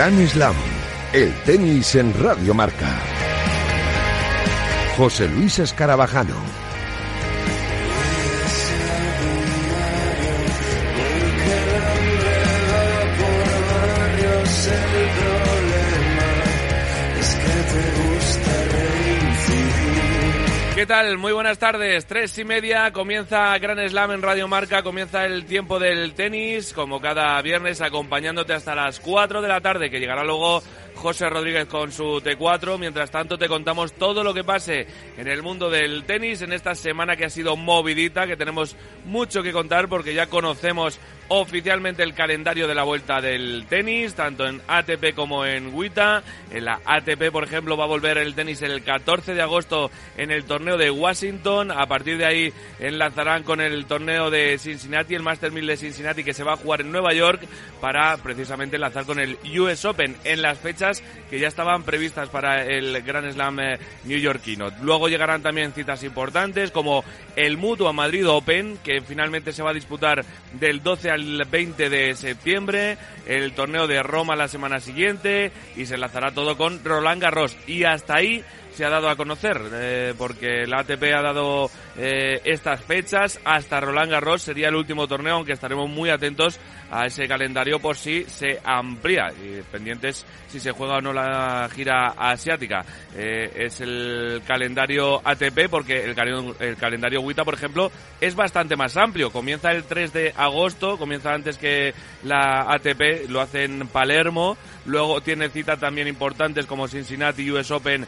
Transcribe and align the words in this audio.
Gran 0.00 0.26
Slam, 0.26 0.54
el 1.12 1.30
tenis 1.44 1.94
en 1.94 2.14
Radio 2.14 2.54
Marca. 2.54 2.88
José 4.96 5.28
Luis 5.28 5.58
Escarabajano. 5.58 6.69
¿Qué 20.80 20.86
tal? 20.86 21.18
Muy 21.18 21.34
buenas 21.34 21.58
tardes. 21.58 22.06
Tres 22.06 22.38
y 22.38 22.44
media 22.44 22.90
comienza 22.90 23.58
Gran 23.58 23.86
Slam 23.86 24.12
en 24.12 24.22
Radio 24.22 24.48
Marca, 24.48 24.82
comienza 24.82 25.26
el 25.26 25.44
tiempo 25.44 25.78
del 25.78 26.14
tenis, 26.14 26.72
como 26.72 27.02
cada 27.02 27.42
viernes, 27.42 27.82
acompañándote 27.82 28.54
hasta 28.54 28.74
las 28.74 28.98
4 28.98 29.42
de 29.42 29.48
la 29.48 29.60
tarde, 29.60 29.90
que 29.90 30.00
llegará 30.00 30.24
luego 30.24 30.62
José 31.00 31.30
Rodríguez 31.30 31.66
con 31.66 31.90
su 31.92 32.20
T4. 32.20 32.78
Mientras 32.78 33.10
tanto, 33.10 33.38
te 33.38 33.48
contamos 33.48 33.94
todo 33.94 34.22
lo 34.22 34.34
que 34.34 34.44
pase 34.44 34.86
en 35.16 35.28
el 35.28 35.42
mundo 35.42 35.70
del 35.70 36.04
tenis 36.04 36.42
en 36.42 36.52
esta 36.52 36.74
semana 36.74 37.16
que 37.16 37.24
ha 37.24 37.30
sido 37.30 37.56
movidita, 37.56 38.26
que 38.26 38.36
tenemos 38.36 38.76
mucho 39.06 39.42
que 39.42 39.50
contar 39.50 39.88
porque 39.88 40.12
ya 40.12 40.26
conocemos 40.26 41.00
oficialmente 41.28 42.02
el 42.02 42.12
calendario 42.12 42.66
de 42.68 42.74
la 42.74 42.82
vuelta 42.82 43.20
del 43.20 43.64
tenis, 43.68 44.14
tanto 44.14 44.46
en 44.46 44.60
ATP 44.66 45.14
como 45.14 45.46
en 45.46 45.72
WTA. 45.74 46.22
En 46.50 46.64
la 46.66 46.80
ATP, 46.84 47.30
por 47.32 47.44
ejemplo, 47.44 47.76
va 47.76 47.84
a 47.84 47.88
volver 47.88 48.18
el 48.18 48.34
tenis 48.34 48.60
el 48.62 48.82
14 48.82 49.34
de 49.34 49.40
agosto 49.40 49.90
en 50.18 50.30
el 50.30 50.44
torneo 50.44 50.76
de 50.76 50.90
Washington. 50.90 51.70
A 51.70 51.86
partir 51.86 52.18
de 52.18 52.26
ahí 52.26 52.52
enlazarán 52.78 53.42
con 53.44 53.60
el 53.60 53.86
torneo 53.86 54.28
de 54.30 54.58
Cincinnati, 54.58 55.14
el 55.14 55.22
Master 55.22 55.50
1000 55.50 55.66
de 55.66 55.76
Cincinnati, 55.76 56.24
que 56.24 56.34
se 56.34 56.44
va 56.44 56.54
a 56.54 56.56
jugar 56.56 56.82
en 56.82 56.92
Nueva 56.92 57.14
York 57.14 57.40
para 57.80 58.16
precisamente 58.18 58.76
enlazar 58.76 59.06
con 59.06 59.18
el 59.18 59.38
US 59.58 59.84
Open 59.84 60.16
en 60.24 60.42
las 60.42 60.58
fechas 60.58 60.89
que 61.28 61.38
ya 61.38 61.48
estaban 61.48 61.82
previstas 61.84 62.28
para 62.28 62.64
el 62.64 63.02
Grand 63.02 63.32
Slam 63.32 63.60
eh, 63.60 63.78
newyorkino. 64.04 64.70
Luego 64.82 65.08
llegarán 65.08 65.42
también 65.42 65.72
citas 65.72 66.02
importantes 66.02 66.70
como 66.70 67.04
el 67.36 67.56
Mutua 67.56 67.92
Madrid 67.92 68.28
Open, 68.28 68.78
que 68.82 69.00
finalmente 69.00 69.52
se 69.52 69.62
va 69.62 69.70
a 69.70 69.74
disputar 69.74 70.24
del 70.54 70.82
12 70.82 71.10
al 71.10 71.20
el 71.20 71.44
20 71.44 71.90
de 71.90 72.14
septiembre, 72.14 72.96
el 73.26 73.52
torneo 73.52 73.86
de 73.86 74.02
Roma 74.02 74.36
la 74.36 74.48
semana 74.48 74.80
siguiente 74.80 75.52
y 75.76 75.86
se 75.86 75.94
enlazará 75.94 76.32
todo 76.32 76.56
con 76.56 76.82
Roland 76.84 77.22
Garros. 77.22 77.56
Y 77.66 77.84
hasta 77.84 78.16
ahí 78.16 78.44
se 78.72 78.84
ha 78.84 78.90
dado 78.90 79.08
a 79.08 79.16
conocer, 79.16 79.60
eh, 79.72 80.14
porque 80.16 80.66
la 80.66 80.80
ATP 80.80 81.02
ha 81.14 81.22
dado 81.22 81.70
eh, 81.96 82.40
estas 82.44 82.82
fechas 82.82 83.40
hasta 83.44 83.80
Roland 83.80 84.10
Garros, 84.10 84.42
sería 84.42 84.68
el 84.68 84.76
último 84.76 85.06
torneo, 85.06 85.36
aunque 85.36 85.52
estaremos 85.52 85.88
muy 85.88 86.10
atentos 86.10 86.58
a 86.90 87.06
ese 87.06 87.28
calendario 87.28 87.78
por 87.78 87.96
si 87.96 88.24
se 88.24 88.58
amplía 88.64 89.32
y 89.42 89.62
pendientes 89.70 90.26
si 90.48 90.58
se 90.58 90.72
juega 90.72 90.96
o 90.96 91.00
no 91.00 91.12
la 91.12 91.68
gira 91.72 92.08
asiática. 92.18 92.84
Eh, 93.14 93.50
es 93.54 93.80
el 93.80 94.42
calendario 94.46 95.20
ATP 95.24 95.68
porque 95.70 96.04
el, 96.04 96.16
el 96.58 96.76
calendario 96.76 97.20
WITA, 97.20 97.44
por 97.44 97.54
ejemplo, 97.54 97.90
es 98.20 98.34
bastante 98.34 98.76
más 98.76 98.96
amplio. 98.96 99.30
Comienza 99.30 99.70
el 99.70 99.84
3 99.84 100.12
de 100.12 100.34
agosto, 100.36 100.98
comienza 100.98 101.32
antes 101.32 101.56
que 101.58 101.94
la 102.24 102.72
ATP, 102.72 103.28
lo 103.28 103.40
hace 103.40 103.64
en 103.64 103.86
Palermo. 103.88 104.56
Luego 104.86 105.20
tiene 105.20 105.50
citas 105.50 105.78
también 105.78 106.08
importantes 106.08 106.66
como 106.66 106.88
Cincinnati, 106.88 107.48
US 107.50 107.70
Open, 107.70 108.06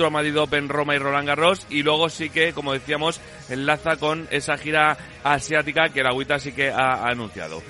Mutua 0.00 0.08
Madrid 0.08 0.40
Open, 0.40 0.70
Roma 0.70 0.94
y 0.94 0.98
Roland 0.98 1.28
Garros. 1.28 1.66
Y 1.68 1.82
luego 1.82 2.08
sí 2.08 2.30
que, 2.30 2.54
como 2.54 2.72
decíamos, 2.72 3.20
enlaza 3.50 3.96
con 3.96 4.26
esa 4.30 4.56
gira 4.56 4.96
asiática 5.22 5.90
que 5.90 6.02
la 6.02 6.14
WITA 6.14 6.38
sí 6.38 6.52
que 6.52 6.70
ha 6.70 7.06
anunciado. 7.06 7.62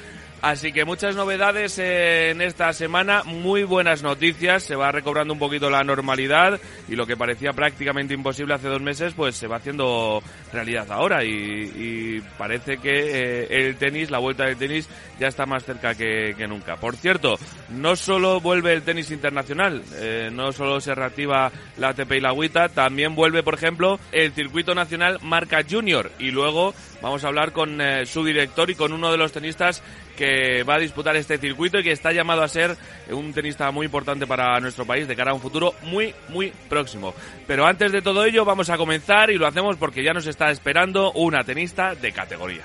Así 0.43 0.73
que 0.73 0.87
muchas 0.87 1.17
novedades 1.17 1.79
en 1.79 2.41
esta 2.41 2.73
semana, 2.73 3.23
muy 3.25 3.65
buenas 3.65 4.03
noticias, 4.03 4.63
se 4.63 4.75
va 4.75 4.91
recobrando 4.91 5.35
un 5.35 5.39
poquito 5.39 5.69
la 5.69 5.85
normalidad 5.85 6.59
y 6.89 6.97
lo 6.97 7.07
que 7.07 7.15
parecía 7.17 7.53
prácticamente 7.53 8.15
imposible 8.15 8.55
hace 8.55 8.69
dos 8.69 8.81
meses, 8.81 9.13
pues 9.13 9.37
se 9.37 9.47
va 9.47 9.57
haciendo 9.57 10.23
realidad 10.51 10.91
ahora 10.91 11.25
y, 11.25 12.23
parece 12.39 12.79
que 12.79 13.43
eh, 13.43 13.67
el 13.67 13.77
tenis, 13.77 14.11
la 14.11 14.19
vuelta 14.19 14.47
del 14.47 14.57
tenis, 14.57 14.89
ya 15.19 15.29
está 15.29 15.45
más 15.45 15.65
cerca 15.65 15.95
que, 15.95 16.35
nunca. 16.49 16.77
Por 16.77 16.97
cierto, 16.97 17.39
no 17.69 17.95
solo 17.95 18.41
vuelve 18.41 18.73
el 18.73 18.83
tenis 18.83 19.11
internacional, 19.11 19.83
eh, 19.97 20.31
no 20.33 20.53
solo 20.53 20.81
se 20.81 20.95
reactiva 20.95 21.53
la 21.77 21.89
ATP 21.89 22.13
y 22.13 22.21
la 22.21 22.33
WTA, 22.33 22.71
también 22.71 23.15
vuelve, 23.15 23.43
por 23.43 23.55
ejemplo, 23.55 24.01
el 24.11 24.33
circuito 24.33 24.75
nacional 24.75 25.19
Marca 25.21 25.63
Junior 25.69 26.11
y 26.19 26.31
luego 26.31 26.75
vamos 27.03 27.25
a 27.25 27.29
hablar 27.29 27.53
con 27.53 27.81
eh, 27.81 28.07
su 28.07 28.25
director 28.25 28.71
y 28.71 28.75
con 28.75 28.93
uno 28.93 29.11
de 29.11 29.17
los 29.17 29.33
tenistas 29.33 29.83
que 30.17 30.63
va 30.65 30.75
a 30.75 30.79
disputar 30.79 31.17
este 31.17 31.39
circuito 31.39 31.79
y 31.79 31.83
que 31.83 31.93
está 31.93 32.13
llamado 32.13 32.43
a 32.43 32.49
ser 32.49 32.77
un 33.11 33.33
tenista 33.33 33.71
muy 33.71 33.87
importante 33.87 34.27
para 34.27 34.61
nuestro 34.61 34.85
país 34.85 35.09
de 35.09 35.17
cara 35.17 35.31
a 35.31 35.35
un 35.35 35.41
futuro 35.41 35.75
muy, 35.83 36.15
muy 36.29 36.53
próximo. 36.69 37.15
Pero 37.47 37.67
antes 37.67 37.91
de 37.93 38.03
todo 38.03 38.25
ello 38.25 38.45
vamos 38.45 38.71
a 38.71 38.77
comenzar 38.77 39.31
y 39.31 39.39
lo 39.39 39.47
hacemos 39.47 39.77
porque 39.77 40.03
ya 40.03 40.13
nos 40.13 40.27
está 40.27 40.51
esperando 40.51 41.13
una 41.13 41.43
tenista 41.45 41.95
de 41.95 42.13
categoría. 42.13 42.65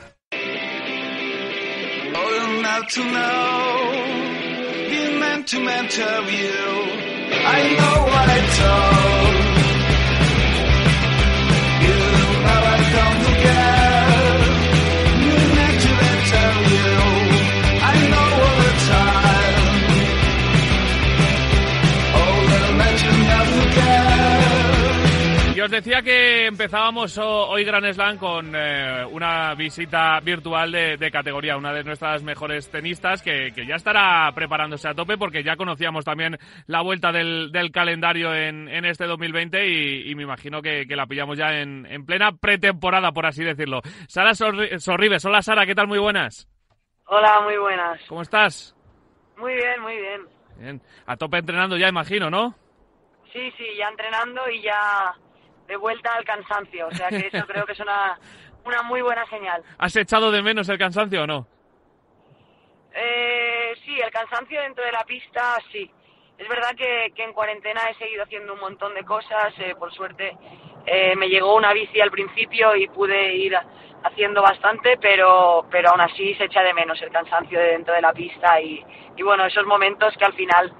Os 25.66 25.72
decía 25.72 26.04
que 26.04 26.46
empezábamos 26.46 27.18
hoy 27.18 27.64
Gran 27.64 27.92
Slam 27.92 28.20
con 28.20 28.54
eh, 28.56 29.04
una 29.10 29.56
visita 29.56 30.20
virtual 30.20 30.72
de, 30.72 31.10
categoría, 31.12 31.58
una 31.58 31.74
de 31.74 31.84
nuestras 31.84 32.22
mejores 32.22 32.70
tenistas 32.70 33.24
que, 33.24 33.52
ya 33.68 33.76
estará 33.76 34.32
preparándose 34.36 34.88
a 34.88 34.94
tope 34.94 35.18
porque 35.18 35.44
ya 35.44 35.56
conocíamos 35.56 36.06
también 36.06 36.38
la 36.68 36.82
vuelta 36.82 37.12
del, 37.12 37.52
calendario 37.74 38.32
en, 38.36 38.86
este 38.86 39.08
2020 39.08 39.68
y, 40.08 40.14
me 40.14 40.22
imagino 40.22 40.62
que, 40.62 40.86
la 40.88 41.08
pillamos 41.08 41.36
ya 41.36 41.60
en, 41.60 42.06
plena 42.06 42.32
pretemporada, 42.34 43.12
por 43.12 43.26
así 43.26 43.44
decirlo. 43.44 43.82
Sara 44.08 44.36
Sorribes, 44.36 45.26
hola 45.26 45.42
Sara, 45.42 45.66
¿qué 45.66 45.74
tal? 45.74 45.88
Muy 45.88 46.00
buenas. 46.00 46.48
Hola, 47.08 47.42
muy 47.42 47.58
buenas. 47.58 48.00
¿Cómo 48.08 48.22
estás? 48.22 48.76
Muy 49.36 49.56
bien, 49.56 49.82
muy 49.82 49.96
bien. 49.96 50.22
Bien, 50.60 50.82
a 51.08 51.18
tope 51.18 51.40
entrenando 51.40 51.76
ya, 51.76 51.88
imagino, 51.88 52.30
¿no? 52.30 52.54
Sí, 53.34 53.52
sí, 53.58 53.66
ya 53.78 53.90
entrenando 53.90 54.48
y 54.50 54.62
ya 54.62 55.16
de 55.68 55.76
vuelta 55.76 56.14
al 56.14 56.24
cansancio. 56.26 56.88
O 56.88 56.92
sea 56.92 57.10
que 57.10 57.28
eso 57.32 57.46
creo 57.48 57.66
que 57.66 57.74
es 57.74 57.80
una, 57.80 58.18
una 58.66 58.84
muy 58.84 59.02
buena 59.02 59.26
señal. 59.28 59.64
¿Has 59.78 59.96
echado 59.96 60.32
de 60.32 60.42
menos 60.42 60.70
el 60.70 60.78
cansancio 60.78 61.24
o 61.24 61.28
no? 61.28 61.48
Eh, 62.94 63.74
sí, 63.84 64.00
el 64.00 64.12
cansancio 64.12 64.62
dentro 64.62 64.86
de 64.86 64.92
la 64.92 65.04
pista, 65.04 65.58
sí. 65.72 65.92
Es 66.38 66.48
verdad 66.50 66.76
que, 66.76 67.12
que 67.16 67.24
en 67.24 67.34
cuarentena 67.34 67.82
he 67.90 67.96
seguido 67.96 68.24
haciendo 68.24 68.54
un 68.54 68.60
montón 68.60 68.94
de 68.94 69.04
cosas. 69.04 69.54
Eh, 69.60 69.76
por 69.78 69.94
suerte 69.94 70.38
eh, 70.86 71.16
me 71.16 71.30
llegó 71.30 71.56
una 71.56 71.74
bici 71.74 72.00
al 72.02 72.12
principio 72.12 72.76
y 72.76 72.88
pude 72.88 73.36
ir 73.36 73.58
haciendo 74.04 74.42
bastante, 74.42 74.98
pero, 75.02 75.66
pero 75.72 75.90
aún 75.90 76.02
así 76.02 76.36
se 76.36 76.46
echa 76.46 76.62
de 76.62 76.74
menos 76.74 77.02
el 77.02 77.10
cansancio 77.10 77.58
de 77.60 77.70
dentro 77.70 77.94
de 77.94 78.02
la 78.02 78.14
pista 78.14 78.62
y, 78.62 78.86
y 79.16 79.24
bueno, 79.24 79.46
esos 79.46 79.66
momentos 79.66 80.14
que 80.18 80.26
al 80.26 80.34
final 80.34 80.72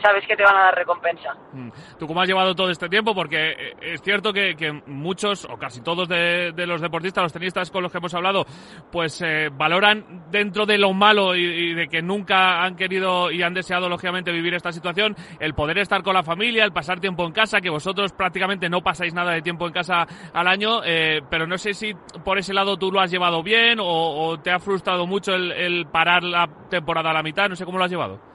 sabes 0.00 0.26
que 0.26 0.36
te 0.36 0.42
van 0.42 0.56
a 0.56 0.64
dar 0.64 0.74
recompensa. 0.74 1.34
Mm. 1.52 1.68
¿Tú 1.98 2.06
cómo 2.06 2.20
has 2.20 2.28
llevado 2.28 2.54
todo 2.54 2.70
este 2.70 2.88
tiempo? 2.88 3.14
Porque 3.14 3.50
eh, 3.50 3.76
es 3.80 4.02
cierto 4.02 4.32
que, 4.32 4.54
muchos, 4.86 5.44
o 5.44 5.56
casi 5.56 5.82
todos 5.82 6.08
de, 6.08 6.52
los 6.66 6.80
deportistas, 6.80 7.22
los 7.22 7.32
tenistas 7.32 7.70
con 7.70 7.82
los 7.82 7.92
que 7.92 7.98
hemos 7.98 8.14
hablado, 8.14 8.44
pues 8.90 9.22
eh, 9.22 9.50
valoran 9.52 10.30
dentro 10.30 10.66
de 10.66 10.78
lo 10.78 10.92
malo 10.92 11.34
y, 11.34 11.74
de 11.74 11.88
que 11.88 12.02
nunca 12.02 12.62
han 12.62 12.76
querido 12.76 13.30
y 13.30 13.42
han 13.42 13.54
deseado, 13.54 13.88
lógicamente, 13.88 14.32
vivir 14.32 14.54
esta 14.54 14.72
situación, 14.72 15.16
el 15.40 15.54
poder 15.54 15.78
estar 15.78 16.02
con 16.02 16.14
la 16.14 16.22
familia, 16.22 16.64
el 16.64 16.72
pasar 16.72 17.00
tiempo 17.00 17.24
en 17.24 17.32
casa, 17.32 17.60
que 17.60 17.70
vosotros 17.70 18.12
prácticamente 18.12 18.68
no 18.68 18.82
pasáis 18.82 19.14
nada 19.14 19.32
de 19.32 19.42
tiempo 19.42 19.66
en 19.66 19.72
casa 19.72 20.06
al 20.32 20.46
año, 20.46 20.82
eh, 20.84 21.20
pero 21.30 21.46
no 21.46 21.58
sé 21.58 21.74
si 21.74 21.94
por 22.24 22.38
ese 22.38 22.54
lado 22.54 22.76
tú 22.76 22.90
lo 22.90 23.00
has 23.00 23.10
llevado 23.10 23.42
bien 23.42 23.78
o, 23.80 24.38
te 24.42 24.50
ha 24.50 24.58
frustrado 24.58 25.06
mucho 25.06 25.34
el 25.34 25.86
parar 25.86 26.22
la 26.22 26.48
temporada 26.68 27.10
a 27.10 27.14
la 27.14 27.22
mitad, 27.22 27.48
no 27.48 27.56
sé 27.56 27.64
cómo 27.64 27.78
lo 27.78 27.84
has 27.84 27.90
llevado. 27.90 28.33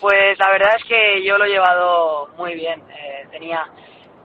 Pues 0.00 0.38
la 0.38 0.50
verdad 0.50 0.76
es 0.76 0.84
que 0.84 1.22
yo 1.24 1.38
lo 1.38 1.44
he 1.44 1.50
llevado 1.50 2.28
muy 2.36 2.54
bien. 2.54 2.82
Eh, 2.90 3.26
tenía 3.30 3.66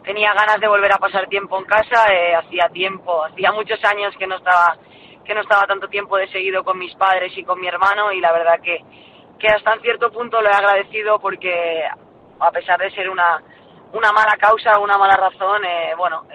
tenía 0.04 0.34
ganas 0.34 0.60
de 0.60 0.68
volver 0.68 0.92
a 0.92 0.98
pasar 0.98 1.28
tiempo 1.28 1.58
en 1.58 1.66
casa. 1.66 2.14
Eh, 2.14 2.36
hacía 2.36 2.68
tiempo, 2.70 3.24
hacía 3.24 3.52
muchos 3.52 3.84
años 3.86 4.14
que 4.18 4.28
no 4.28 4.36
estaba 4.36 4.76
que 5.24 5.34
no 5.34 5.42
estaba 5.42 5.68
tanto 5.68 5.88
tiempo 5.88 6.18
de 6.18 6.28
seguido 6.30 6.64
con 6.64 6.78
mis 6.78 6.94
padres 6.96 7.32
y 7.38 7.44
con 7.44 7.60
mi 7.62 7.68
hermano 7.68 8.12
y 8.12 8.20
la 8.20 8.34
verdad 8.34 8.60
que 8.62 8.80
que 9.40 9.48
hasta 9.48 9.74
en 9.74 9.82
cierto 9.82 10.12
punto 10.12 10.42
lo 10.42 10.50
he 10.50 10.54
agradecido 10.54 11.20
porque 11.20 11.84
a 12.40 12.52
pesar 12.52 12.80
de 12.80 12.92
ser 12.92 13.10
una 13.10 13.42
una 13.94 14.12
mala 14.12 14.36
causa, 14.38 14.80
una 14.80 14.98
mala 14.98 15.16
razón, 15.16 15.64
eh, 15.66 15.94
bueno, 15.98 16.26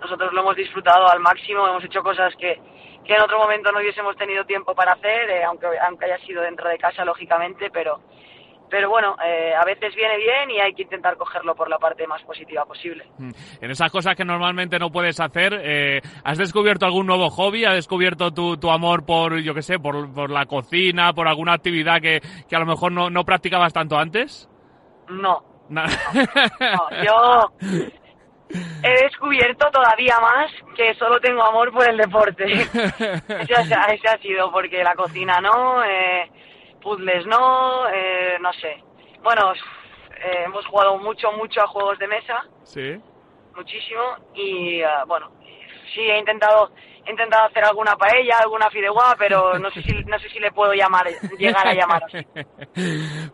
nosotros 0.00 0.32
lo 0.32 0.40
hemos 0.42 0.56
disfrutado 0.56 1.08
al 1.08 1.20
máximo. 1.20 1.66
Hemos 1.66 1.84
hecho 1.84 2.02
cosas 2.02 2.34
que 2.36 2.60
que 3.04 3.14
en 3.14 3.20
otro 3.20 3.38
momento 3.38 3.70
no 3.70 3.80
hubiésemos 3.80 4.16
tenido 4.16 4.46
tiempo 4.46 4.74
para 4.74 4.92
hacer, 4.92 5.44
aunque 5.44 5.66
aunque 5.86 6.06
haya 6.06 6.18
sido 6.24 6.42
dentro 6.42 6.68
de 6.70 6.78
casa 6.78 7.04
lógicamente, 7.04 7.70
pero 7.70 8.00
pero 8.70 8.90
bueno, 8.90 9.16
eh, 9.24 9.52
a 9.54 9.64
veces 9.64 9.94
viene 9.94 10.16
bien 10.16 10.50
y 10.50 10.60
hay 10.60 10.74
que 10.74 10.82
intentar 10.82 11.16
cogerlo 11.16 11.54
por 11.54 11.68
la 11.68 11.78
parte 11.78 12.06
más 12.06 12.22
positiva 12.22 12.64
posible. 12.64 13.06
Mm. 13.18 13.30
En 13.60 13.70
esas 13.70 13.90
cosas 13.90 14.16
que 14.16 14.24
normalmente 14.24 14.78
no 14.78 14.90
puedes 14.90 15.20
hacer, 15.20 15.60
eh, 15.62 16.00
¿has 16.24 16.38
descubierto 16.38 16.86
algún 16.86 17.06
nuevo 17.06 17.30
hobby? 17.30 17.64
¿Has 17.64 17.74
descubierto 17.74 18.32
tu, 18.32 18.56
tu 18.56 18.70
amor 18.70 19.04
por, 19.04 19.38
yo 19.40 19.54
qué 19.54 19.62
sé, 19.62 19.78
por, 19.78 20.12
por, 20.12 20.30
la 20.30 20.46
cocina, 20.46 21.12
por 21.12 21.28
alguna 21.28 21.54
actividad 21.54 22.00
que, 22.00 22.20
que 22.48 22.56
a 22.56 22.60
lo 22.60 22.66
mejor 22.66 22.92
no, 22.92 23.10
no 23.10 23.24
practicabas 23.24 23.72
tanto 23.72 23.96
antes? 23.96 24.48
No. 25.08 25.54
No, 25.68 25.82
yo 27.02 27.50
he 28.82 29.02
descubierto 29.04 29.66
todavía 29.70 30.18
más 30.20 30.50
que 30.76 30.94
solo 30.94 31.18
tengo 31.20 31.42
amor 31.42 31.72
por 31.72 31.88
el 31.88 31.96
deporte. 31.96 32.44
ese, 32.52 34.08
ha 34.08 34.18
sido 34.18 34.52
porque 34.52 34.84
la 34.84 34.94
cocina 34.94 35.40
no, 35.40 35.82
eh, 35.84 36.30
puzzles 36.84 37.26
no, 37.26 37.88
eh, 37.88 38.36
no 38.40 38.52
sé. 38.52 38.84
Bueno, 39.22 39.52
eh, 39.54 40.42
hemos 40.44 40.64
jugado 40.66 40.98
mucho, 40.98 41.32
mucho 41.32 41.62
a 41.62 41.66
juegos 41.66 41.98
de 41.98 42.06
mesa. 42.06 42.46
Sí. 42.62 43.00
Muchísimo. 43.56 44.02
Y 44.34 44.82
uh, 44.82 45.06
bueno, 45.06 45.32
sí 45.94 46.02
he 46.02 46.18
intentado 46.18 46.70
he 47.06 47.10
intentado 47.10 47.46
hacer 47.46 47.64
alguna 47.64 47.96
paella, 47.96 48.38
alguna 48.42 48.70
fideuá, 48.70 49.14
pero 49.18 49.58
no 49.58 49.70
sé 49.70 49.82
si, 49.82 49.92
no 50.04 50.18
sé 50.18 50.28
si 50.28 50.38
le 50.38 50.50
puedo 50.52 50.72
llamar, 50.72 51.06
llegar 51.38 51.66
a 51.66 51.74
llamar. 51.74 52.02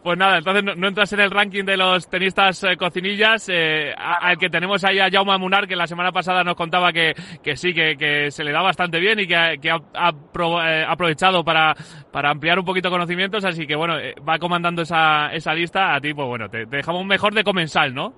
Pues 0.03 0.19
nada, 0.19 0.39
entonces 0.39 0.77
no, 0.77 0.89
entras 0.89 1.13
en 1.13 1.21
el 1.21 1.31
ranking 1.31 1.65
de 1.65 1.77
los 1.77 2.09
tenistas 2.09 2.63
eh, 2.65 2.77
cocinillas, 2.77 3.49
eh, 3.49 3.93
al 3.97 4.37
que 4.39 4.49
tenemos 4.49 4.85
ahí 4.85 4.99
a 4.99 5.11
Jaume 5.11 5.37
Munar, 5.39 5.67
que 5.67 5.77
la 5.77 5.87
semana 5.87 6.13
pasada 6.13 6.43
nos 6.43 6.55
contaba 6.55 6.93
que, 6.93 7.15
que 7.43 7.57
sí, 7.57 7.73
que, 7.73 7.97
que 7.97 8.31
se 8.31 8.45
le 8.45 8.53
da 8.53 8.63
bastante 8.63 8.99
bien 8.99 9.21
y 9.21 9.27
que, 9.27 9.59
que 9.61 9.71
ha, 9.71 9.79
ha, 9.95 10.11
eh, 10.11 10.85
aprovechado 10.87 11.45
para, 11.45 11.75
para 12.13 12.31
ampliar 12.31 12.59
un 12.59 12.65
poquito 12.65 12.91
conocimientos, 12.91 13.45
así 13.45 13.67
que 13.67 13.77
bueno, 13.77 13.99
eh, 13.99 14.15
va 14.27 14.39
comandando 14.39 14.83
esa, 14.83 15.33
esa 15.33 15.55
lista, 15.55 15.95
a 15.95 16.01
ti 16.01 16.15
pues 16.15 16.29
bueno, 16.29 16.49
te, 16.49 16.67
te 16.67 16.77
dejamos 16.77 17.05
mejor 17.05 17.35
de 17.35 17.45
comensal, 17.45 17.95
¿no? 17.95 18.15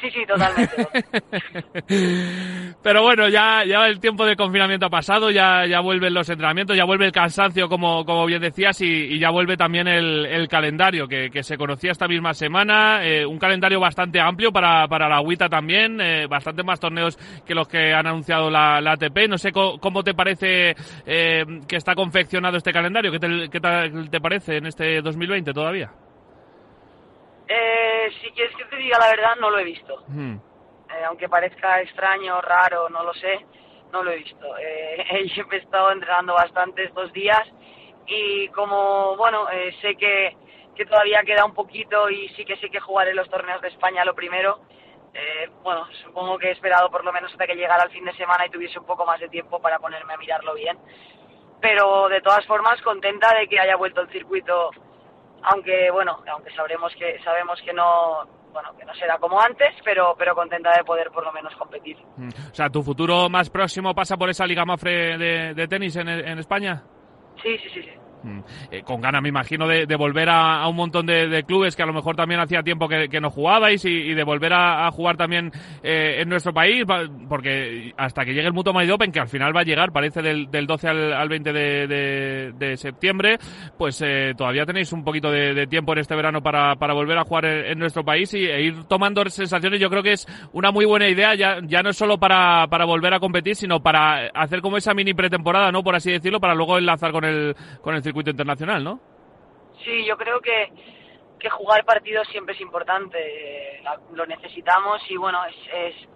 Sí, 0.00 0.10
sí, 0.10 0.26
totalmente. 0.26 0.88
Pero 2.82 3.02
bueno, 3.02 3.28
ya, 3.28 3.64
ya 3.64 3.86
el 3.86 3.98
tiempo 3.98 4.26
de 4.26 4.36
confinamiento 4.36 4.86
ha 4.86 4.90
pasado, 4.90 5.30
ya, 5.30 5.64
ya 5.66 5.80
vuelven 5.80 6.12
los 6.12 6.28
entrenamientos, 6.28 6.76
ya 6.76 6.84
vuelve 6.84 7.06
el 7.06 7.12
cansancio, 7.12 7.68
como, 7.68 8.04
como 8.04 8.26
bien 8.26 8.42
decías, 8.42 8.80
y, 8.82 9.18
ya 9.18 9.30
vuelve 9.30 9.56
también 9.56 9.88
el, 9.88 10.46
calendario 10.48 11.08
que, 11.08 11.30
que, 11.30 11.42
se 11.42 11.56
conocía 11.56 11.92
esta 11.92 12.06
misma 12.06 12.34
semana. 12.34 13.04
Eh, 13.04 13.24
un 13.24 13.38
calendario 13.38 13.80
bastante 13.80 14.20
amplio 14.20 14.52
para, 14.52 14.86
para 14.86 15.08
la 15.08 15.16
agüita 15.16 15.48
también, 15.48 16.00
eh, 16.00 16.26
bastante 16.26 16.62
más 16.62 16.78
torneos 16.78 17.16
que 17.44 17.54
los 17.54 17.66
que 17.66 17.94
han 17.94 18.06
anunciado 18.06 18.50
la, 18.50 18.76
ATP. 18.76 19.28
No 19.28 19.38
sé 19.38 19.50
cómo, 19.50 20.02
te 20.02 20.14
parece 20.14 20.76
eh, 21.06 21.44
que 21.66 21.76
está 21.76 21.94
confeccionado 21.94 22.58
este 22.58 22.72
calendario, 22.72 23.10
¿qué 23.10 23.18
te, 23.18 23.48
qué 23.50 23.60
te 23.60 24.20
parece 24.20 24.58
en 24.58 24.66
este 24.66 25.00
2020 25.00 25.52
todavía? 25.52 25.90
Eh, 27.48 28.10
si 28.20 28.30
quieres 28.30 28.54
que 28.56 28.64
te 28.64 28.76
diga 28.76 28.98
la 28.98 29.08
verdad, 29.08 29.36
no 29.40 29.50
lo 29.50 29.58
he 29.58 29.64
visto. 29.64 30.04
Hmm. 30.08 30.34
Eh, 30.34 31.04
aunque 31.06 31.28
parezca 31.28 31.80
extraño, 31.80 32.40
raro, 32.40 32.88
no 32.88 33.02
lo 33.02 33.12
sé, 33.14 33.44
no 33.92 34.02
lo 34.02 34.10
he 34.10 34.16
visto. 34.16 34.56
Eh, 34.58 35.04
he 35.52 35.56
estado 35.56 35.90
entrenando 35.92 36.34
bastante 36.34 36.84
estos 36.84 37.12
días 37.12 37.42
y 38.06 38.48
como, 38.48 39.16
bueno, 39.16 39.48
eh, 39.50 39.74
sé 39.80 39.96
que, 39.96 40.36
que 40.74 40.86
todavía 40.86 41.22
queda 41.24 41.44
un 41.44 41.54
poquito 41.54 42.08
y 42.10 42.28
sí 42.30 42.44
que 42.44 42.56
sé 42.56 42.70
que 42.70 42.80
jugaré 42.80 43.14
los 43.14 43.28
torneos 43.28 43.60
de 43.60 43.68
España 43.68 44.04
lo 44.04 44.14
primero. 44.14 44.60
Eh, 45.14 45.50
bueno, 45.62 45.86
supongo 46.04 46.38
que 46.38 46.48
he 46.48 46.52
esperado 46.52 46.90
por 46.90 47.04
lo 47.04 47.12
menos 47.12 47.32
hasta 47.32 47.46
que 47.46 47.54
llegara 47.54 47.84
el 47.84 47.90
fin 47.90 48.04
de 48.04 48.12
semana 48.16 48.46
y 48.46 48.50
tuviese 48.50 48.78
un 48.78 48.84
poco 48.84 49.06
más 49.06 49.18
de 49.18 49.28
tiempo 49.28 49.60
para 49.60 49.78
ponerme 49.78 50.12
a 50.12 50.18
mirarlo 50.18 50.54
bien. 50.54 50.78
Pero 51.60 52.08
de 52.08 52.20
todas 52.20 52.44
formas, 52.46 52.80
contenta 52.82 53.34
de 53.34 53.48
que 53.48 53.58
haya 53.58 53.76
vuelto 53.76 54.02
el 54.02 54.10
circuito 54.10 54.70
aunque 55.42 55.90
bueno, 55.90 56.18
aunque 56.30 56.54
sabremos 56.54 56.92
que 56.96 57.18
sabemos 57.22 57.60
que 57.62 57.72
no 57.72 58.24
bueno, 58.52 58.74
que 58.78 58.86
no 58.86 58.94
será 58.94 59.18
como 59.18 59.40
antes, 59.40 59.74
pero 59.84 60.14
pero 60.18 60.34
contenta 60.34 60.70
de 60.76 60.84
poder 60.84 61.10
por 61.10 61.24
lo 61.24 61.32
menos 61.32 61.54
competir. 61.56 61.96
Mm. 62.16 62.28
O 62.28 62.54
sea, 62.54 62.70
tu 62.70 62.82
futuro 62.82 63.28
más 63.28 63.50
próximo 63.50 63.94
pasa 63.94 64.16
por 64.16 64.30
esa 64.30 64.46
Liga 64.46 64.64
Mafre 64.64 65.18
de, 65.18 65.54
de 65.54 65.68
tenis 65.68 65.96
en, 65.96 66.08
en 66.08 66.38
España? 66.38 66.82
Sí, 67.42 67.58
sí, 67.58 67.68
sí, 67.74 67.82
sí. 67.82 68.05
Mm. 68.26 68.40
Eh, 68.72 68.82
con 68.82 69.00
ganas, 69.00 69.22
me 69.22 69.28
imagino, 69.28 69.68
de, 69.68 69.96
volver 69.96 70.28
a, 70.28 70.66
un 70.68 70.74
montón 70.74 71.06
de, 71.06 71.44
clubes 71.46 71.76
que 71.76 71.82
a 71.82 71.86
lo 71.86 71.92
mejor 71.92 72.16
también 72.16 72.40
hacía 72.40 72.62
tiempo 72.62 72.88
que, 72.88 73.20
no 73.20 73.30
jugabais 73.30 73.84
y, 73.84 74.14
de 74.14 74.24
volver 74.24 74.52
a, 74.52 74.90
jugar 74.90 75.16
también 75.16 75.52
eh, 75.82 76.16
en 76.20 76.28
nuestro 76.28 76.52
país, 76.52 76.84
porque 77.28 77.94
hasta 77.96 78.24
que 78.24 78.34
llegue 78.34 78.48
el 78.48 78.52
Mutuo 78.52 78.72
Madrid 78.72 78.92
Open, 78.92 79.12
que 79.12 79.20
al 79.20 79.28
final 79.28 79.56
va 79.56 79.60
a 79.60 79.64
llegar, 79.64 79.92
parece 79.92 80.22
del, 80.22 80.50
del 80.50 80.66
12 80.66 80.88
al, 80.88 81.28
20 81.28 81.52
de, 81.52 82.76
septiembre, 82.76 83.38
pues 83.78 84.02
eh, 84.02 84.34
todavía 84.36 84.66
tenéis 84.66 84.92
un 84.92 85.04
poquito 85.04 85.30
de, 85.30 85.66
tiempo 85.68 85.92
en 85.92 86.00
este 86.00 86.16
verano 86.16 86.42
para, 86.42 86.74
volver 86.74 87.18
a 87.18 87.24
jugar 87.24 87.44
en, 87.44 87.78
nuestro 87.78 88.04
país 88.04 88.34
y, 88.34 88.44
e 88.44 88.62
ir 88.62 88.84
tomando 88.84 89.24
sensaciones. 89.28 89.80
Yo 89.80 89.88
creo 89.88 90.02
que 90.02 90.12
es 90.12 90.26
una 90.52 90.72
muy 90.72 90.84
buena 90.84 91.08
idea, 91.08 91.34
ya, 91.36 91.60
ya 91.62 91.82
no 91.82 91.90
es 91.90 91.96
solo 91.96 92.18
para, 92.18 92.66
para 92.66 92.84
volver 92.84 93.14
a 93.14 93.20
competir, 93.20 93.54
sino 93.54 93.80
para 93.80 94.26
hacer 94.34 94.60
como 94.60 94.76
esa 94.76 94.94
mini 94.94 95.14
pretemporada, 95.14 95.70
¿no? 95.70 95.84
Por 95.84 95.94
así 95.94 96.10
decirlo, 96.10 96.40
para 96.40 96.54
luego 96.54 96.76
enlazar 96.76 97.12
con 97.12 97.24
el, 97.24 97.54
con 97.80 97.94
el 97.94 98.02
circuito 98.02 98.15
internacional, 98.20 98.82
¿no? 98.82 99.00
Sí, 99.84 100.04
yo 100.04 100.16
creo 100.16 100.40
que, 100.40 100.72
que 101.38 101.50
jugar 101.50 101.84
partidos 101.84 102.26
siempre 102.28 102.54
es 102.54 102.60
importante, 102.60 103.82
lo 104.12 104.26
necesitamos 104.26 105.02
y 105.10 105.16
bueno, 105.16 105.44
es, 105.44 105.54
es, 105.72 106.08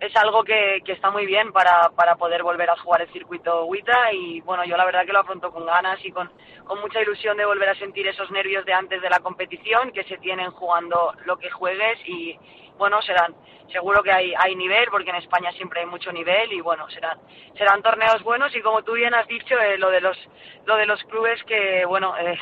es 0.00 0.16
algo 0.16 0.42
que, 0.42 0.80
que, 0.84 0.92
está 0.92 1.10
muy 1.10 1.26
bien 1.26 1.52
para, 1.52 1.90
para 1.90 2.16
poder 2.16 2.42
volver 2.42 2.70
a 2.70 2.76
jugar 2.76 3.02
el 3.02 3.12
circuito 3.12 3.66
WITA 3.66 4.12
y 4.12 4.40
bueno, 4.40 4.64
yo 4.64 4.76
la 4.76 4.84
verdad 4.84 5.04
que 5.04 5.12
lo 5.12 5.20
afronto 5.20 5.52
con 5.52 5.66
ganas 5.66 6.04
y 6.04 6.10
con, 6.10 6.30
con 6.64 6.80
mucha 6.80 7.00
ilusión 7.00 7.36
de 7.36 7.44
volver 7.44 7.68
a 7.68 7.74
sentir 7.74 8.06
esos 8.08 8.30
nervios 8.30 8.64
de 8.64 8.72
antes 8.72 9.00
de 9.00 9.10
la 9.10 9.20
competición 9.20 9.92
que 9.92 10.04
se 10.04 10.18
tienen 10.18 10.50
jugando 10.50 11.12
lo 11.26 11.36
que 11.38 11.50
juegues 11.50 11.98
y 12.06 12.38
bueno, 12.80 13.02
serán 13.02 13.34
seguro 13.70 14.02
que 14.02 14.10
hay, 14.10 14.32
hay 14.34 14.56
nivel, 14.56 14.86
porque 14.90 15.10
en 15.10 15.16
España 15.16 15.52
siempre 15.52 15.80
hay 15.80 15.86
mucho 15.86 16.10
nivel 16.10 16.50
y 16.50 16.62
bueno, 16.62 16.88
serán, 16.88 17.18
serán 17.58 17.82
torneos 17.82 18.22
buenos 18.22 18.56
y 18.56 18.62
como 18.62 18.82
tú 18.82 18.94
bien 18.94 19.12
has 19.12 19.28
dicho, 19.28 19.54
eh, 19.60 19.76
lo, 19.76 19.90
de 19.90 20.00
los, 20.00 20.16
lo 20.64 20.76
de 20.76 20.86
los 20.86 21.04
clubes 21.04 21.44
que, 21.44 21.84
bueno, 21.84 22.16
eh, 22.16 22.38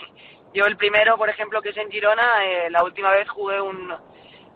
yo 0.55 0.65
el 0.67 0.77
primero, 0.77 1.19
por 1.19 1.29
ejemplo, 1.29 1.61
que 1.61 1.71
es 1.71 1.77
en 1.77 1.91
Girona, 1.91 2.45
eh, 2.45 2.71
la 2.71 2.85
última 2.85 3.11
vez 3.11 3.29
jugué 3.29 3.61
un, 3.61 3.93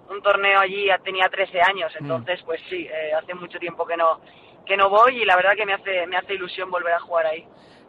un 0.08 0.22
torneo 0.22 0.60
allí, 0.60 0.88
tenía 1.02 1.28
13 1.28 1.60
años, 1.60 1.92
mm. 1.94 2.04
entonces 2.04 2.40
pues 2.44 2.60
sí, 2.70 2.88
hace 3.18 3.34
mucho 3.34 3.58
tiempo 3.58 3.84
que 3.84 3.96
no, 3.96 4.20
que 4.64 4.76
no 4.76 4.88
voy 4.88 5.20
y 5.20 5.24
la 5.24 5.34
verdad 5.34 5.56
que 5.56 5.66
me 5.66 5.74
hace, 5.74 6.06
me 6.06 6.16
hace 6.16 6.34
ilusión 6.34 6.70
volver 6.70 6.94
a 6.94 7.00
jugar 7.00 7.26
ahí. 7.26 7.44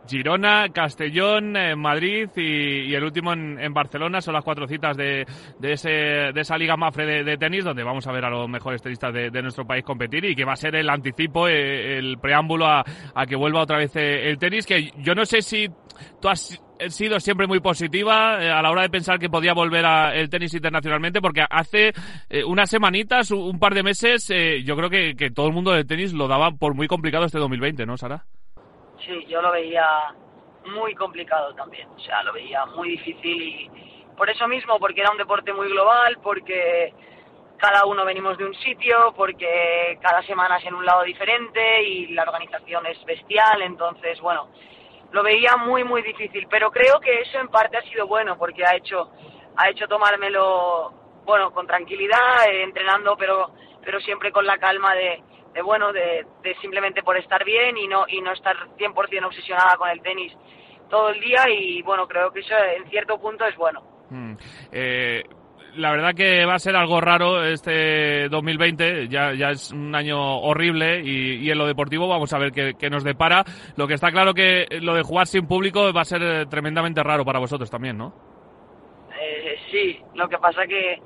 Girona, 0.08 0.70
Castellón, 0.70 1.56
en 1.56 1.80
Madrid 1.80 2.30
y, 2.36 2.94
el 2.94 3.04
último 3.04 3.34
en, 3.34 3.74
Barcelona. 3.74 4.22
Son 4.22 4.34
las 4.34 4.44
cuatro 4.44 4.68
citas 4.68 4.96
de, 4.98 5.26
de, 5.60 5.74
ese, 5.74 5.90
de 5.90 6.42
esa 6.42 6.58
Liga 6.58 6.76
Mafre 6.78 7.24
de, 7.24 7.38
tenis, 7.38 7.64
donde 7.64 7.84
vamos 7.84 8.06
a 8.08 8.12
ver 8.12 8.26
a 8.26 8.30
los 8.30 8.48
mejores 8.50 8.82
tenistas 8.82 9.14
de, 9.14 9.42
nuestro 9.42 9.66
país 9.66 9.84
competir 9.84 10.26
y 10.26 10.36
que 10.36 10.46
va 10.46 10.54
a 10.54 10.58
ser 10.58 10.76
el 10.76 10.90
anticipo, 10.90 11.48
eh, 11.48 11.98
el 11.98 12.18
preámbulo 12.18 12.68
a, 12.68 12.84
que 13.28 13.36
vuelva 13.36 13.62
otra 13.62 13.78
vez 13.78 13.96
eh, 13.96 14.30
el 14.30 14.38
tenis. 14.38 14.66
Que 14.66 14.92
yo 14.98 15.16
no 15.16 15.26
sé 15.26 15.42
si 15.42 15.68
tú 16.22 16.30
has 16.30 16.62
sido 16.90 17.20
siempre 17.20 17.48
muy 17.48 17.60
positiva 17.60 18.44
eh, 18.44 18.52
a 18.52 18.62
la 18.62 18.72
hora 18.72 18.84
de 18.84 18.90
pensar 18.90 19.20
que 19.20 19.30
podía 19.30 19.54
volver 19.54 19.86
a 19.86 20.14
el 20.16 20.30
tenis 20.30 20.54
internacionalmente, 20.54 21.22
porque 21.22 21.46
hace 21.50 21.94
unas 22.46 22.70
semanitas, 22.70 23.32
un 23.32 23.60
par 23.60 23.74
de 23.74 23.84
meses, 23.84 24.28
yo 24.64 24.76
creo 24.76 24.90
que, 24.90 25.16
que 25.16 25.32
todo 25.32 25.48
el 25.48 25.54
mundo 25.54 25.72
del 25.72 25.86
tenis 25.86 26.14
lo 26.14 26.28
daba 26.28 26.52
por 26.52 26.74
muy 26.74 26.88
complicado 26.88 27.26
este 27.26 27.40
2020, 27.40 27.86
¿no, 27.86 27.98
Sara? 27.98 28.26
Sí, 29.00 29.26
yo 29.28 29.42
lo 29.42 29.52
veía 29.52 29.86
muy 30.66 30.96
complicado 30.96 31.54
también, 31.56 31.88
o 31.90 32.00
sea, 32.00 32.24
lo 32.24 32.34
veía 32.34 32.66
muy 32.66 32.90
difícil 32.90 33.42
y 33.42 33.72
por 34.16 34.30
eso 34.30 34.48
mismo, 34.48 34.80
porque 34.80 35.02
era 35.02 35.12
un 35.12 35.18
deporte 35.18 35.52
muy 35.54 35.68
global, 35.70 36.18
porque 36.22 36.94
cada 37.58 37.86
uno 37.86 38.06
venimos 38.06 38.38
de 38.38 38.46
un 38.46 38.54
sitio, 38.56 39.14
porque 39.16 39.98
cada 40.02 40.22
semana 40.24 40.58
es 40.58 40.66
en 40.66 40.76
un 40.76 40.86
lado 40.86 41.04
diferente 41.04 41.84
y 41.84 42.08
la 42.08 42.24
organización 42.24 42.86
es 42.86 43.04
bestial, 43.06 43.62
entonces, 43.62 44.20
bueno, 44.22 44.50
lo 45.12 45.24
veía 45.24 45.58
muy, 45.58 45.84
muy 45.84 46.02
difícil, 46.02 46.48
pero 46.50 46.72
creo 46.72 47.00
que 47.00 47.22
eso 47.22 47.40
en 47.40 47.48
parte 47.48 47.78
ha 47.78 47.82
sido 47.84 48.08
bueno, 48.08 48.38
porque 48.38 48.66
ha 48.66 48.76
hecho, 48.76 49.12
ha 49.56 49.70
hecho 49.70 49.88
tomármelo, 49.88 50.92
bueno, 51.26 51.52
con 51.52 51.68
tranquilidad, 51.68 52.48
eh, 52.50 52.64
entrenando, 52.64 53.16
pero, 53.18 53.52
pero 53.84 54.00
siempre 54.02 54.32
con 54.32 54.46
la 54.46 54.58
calma 54.58 54.94
de, 54.96 55.24
de 55.54 55.62
bueno, 55.62 55.94
de, 55.94 56.26
de, 56.42 56.56
simplemente 56.62 57.04
por 57.04 57.18
estar 57.18 57.44
bien 57.46 57.78
y 57.78 57.88
no, 57.88 58.06
y 58.08 58.22
no 58.22 58.34
estar 58.34 58.56
100% 58.78 59.26
obsesionada 59.26 59.78
con 59.78 59.90
el 59.90 60.02
tenis 60.02 60.34
todo 60.90 61.10
el 61.10 61.20
día 61.20 61.50
y 61.50 61.82
bueno, 61.82 62.08
creo 62.08 62.32
que 62.32 62.42
eso 62.42 62.56
en 62.78 62.90
cierto 62.90 63.20
punto 63.20 63.46
es 63.46 63.56
bueno. 63.56 63.82
Mm. 64.10 64.34
Eh, 64.72 65.24
la 65.76 65.92
verdad 65.92 66.14
que 66.14 66.46
va 66.46 66.56
a 66.56 66.60
ser 66.60 66.76
algo 66.76 67.02
raro 67.02 67.44
este 67.44 68.30
2020, 68.30 69.08
ya, 69.08 69.34
ya 69.34 69.50
es 69.50 69.72
un 69.72 69.96
año 69.96 70.40
horrible 70.40 71.02
y, 71.02 71.38
y 71.38 71.50
en 71.50 71.58
lo 71.58 71.66
deportivo 71.66 72.08
vamos 72.08 72.32
a 72.34 72.38
ver 72.38 72.52
qué, 72.52 72.74
qué, 72.78 72.90
nos 72.90 73.04
depara. 73.04 73.44
Lo 73.76 73.88
que 73.88 73.96
está 73.96 74.12
claro 74.12 74.34
que 74.34 74.68
lo 74.82 74.94
de 74.94 75.02
jugar 75.02 75.28
sin 75.28 75.48
público 75.48 75.92
va 75.92 76.02
a 76.02 76.06
ser 76.06 76.48
tremendamente 76.48 77.02
raro 77.02 77.26
para 77.26 77.40
vosotros 77.40 77.72
también, 77.72 77.98
¿no? 77.98 78.14
Eh, 79.20 79.58
sí, 79.72 80.00
lo 80.14 80.28
que 80.30 80.38
pasa 80.38 80.68
que 80.68 81.02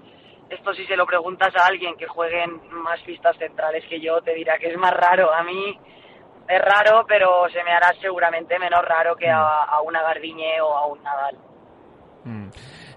esto 0.49 0.73
si 0.73 0.85
se 0.85 0.95
lo 0.95 1.05
preguntas 1.05 1.55
a 1.55 1.65
alguien 1.65 1.95
que 1.97 2.07
juegue 2.07 2.43
en 2.43 2.61
más 2.71 2.99
pistas 3.01 3.37
centrales 3.37 3.83
que 3.89 3.99
yo, 3.99 4.21
te 4.21 4.33
dirá 4.33 4.57
que 4.57 4.69
es 4.69 4.77
más 4.77 4.93
raro. 4.93 5.33
A 5.33 5.43
mí 5.43 5.79
es 6.47 6.61
raro, 6.61 7.05
pero 7.07 7.49
se 7.49 7.63
me 7.63 7.71
hará 7.71 7.93
seguramente 7.99 8.57
menos 8.57 8.83
raro 8.85 9.15
que 9.15 9.29
a, 9.29 9.67
mm. 9.81 9.85
una 9.85 10.01
Gardiñe 10.01 10.61
o 10.61 10.73
a 10.73 10.87
un 10.87 11.03
Nadal. 11.03 11.37
Mm. 12.27 12.49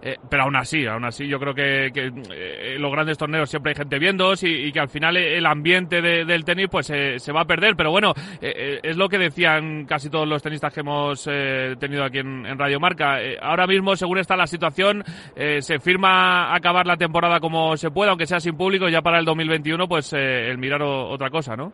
eh, 0.03 0.17
pero 0.29 0.43
aún 0.43 0.57
así, 0.57 0.87
aún 0.87 1.05
así 1.05 1.29
yo 1.29 1.39
creo 1.39 1.55
que, 1.55 1.91
que 1.95 2.11
eh, 2.33 2.77
los 2.79 2.91
grandes 2.91 3.17
torneos 3.17 3.49
siempre 3.49 3.71
hay 3.71 3.77
gente 3.77 3.99
viendo 3.99 4.33
y, 4.43 4.73
que 4.73 4.81
al 4.81 4.89
final 4.89 5.17
el 5.17 5.47
ambiente 5.47 6.03
de, 6.03 6.25
del 6.25 6.45
tenis 6.45 6.69
pues 6.69 6.87
se 6.87 7.33
va 7.33 7.43
a 7.43 7.45
perder, 7.45 7.77
pero 7.77 7.91
bueno, 7.91 8.13
es 8.41 8.97
lo 8.97 9.09
que 9.09 9.19
decían 9.19 9.85
casi 9.85 10.11
todos 10.11 10.27
los 10.27 10.43
tenistas 10.43 10.73
que 10.73 10.81
hemos 10.81 11.25
tenido 11.25 12.05
aquí 12.05 12.19
en, 12.19 12.47
en 12.47 12.59
Radio 12.59 12.81
Marca. 12.81 13.19
ahora 13.41 13.67
mismo, 13.67 13.97
según 13.97 14.19
está 14.19 14.37
la 14.37 14.47
situación, 14.47 15.05
se 15.35 15.79
firma 15.81 16.55
acabar 16.55 16.87
la 16.87 16.97
temporada 16.97 17.41
como 17.41 17.77
se 17.77 17.91
pueda, 17.91 18.11
aunque 18.11 18.27
sea 18.27 18.41
sin 18.41 18.57
público, 18.57 18.89
ya 18.89 19.03
para 19.03 19.19
el 19.19 19.25
2021 19.25 19.89
pues 19.89 20.13
el 20.13 20.59
mirar 20.59 20.83
otra 20.83 21.31
cosa, 21.31 21.57
¿no? 21.57 21.73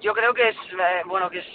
Yo 0.00 0.12
creo 0.12 0.32
que 0.34 0.48
es, 0.48 0.56
bueno, 1.06 1.28
que 1.30 1.38
es 1.38 1.46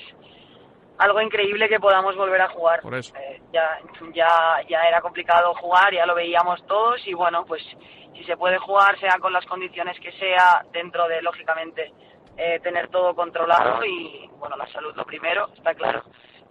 algo 1.01 1.19
increíble 1.19 1.67
que 1.67 1.79
podamos 1.79 2.15
volver 2.15 2.41
a 2.41 2.49
jugar. 2.49 2.81
Eh, 2.93 3.41
ya, 3.51 3.79
ya, 4.13 4.61
ya 4.69 4.81
era 4.83 5.01
complicado 5.01 5.53
jugar, 5.55 5.91
ya 5.93 6.05
lo 6.05 6.13
veíamos 6.13 6.65
todos 6.67 7.05
y 7.07 7.13
bueno, 7.15 7.43
pues 7.45 7.63
si 8.15 8.23
se 8.23 8.37
puede 8.37 8.59
jugar, 8.59 8.99
sea 8.99 9.17
con 9.19 9.33
las 9.33 9.45
condiciones 9.45 9.99
que 9.99 10.11
sea, 10.13 10.63
dentro 10.71 11.07
de, 11.07 11.23
lógicamente, 11.23 11.91
eh, 12.37 12.59
tener 12.61 12.89
todo 12.89 13.15
controlado 13.15 13.83
y 13.83 14.29
bueno, 14.37 14.55
la 14.55 14.67
salud 14.67 14.93
lo 14.95 15.03
primero, 15.03 15.49
está 15.57 15.73
claro, 15.73 16.03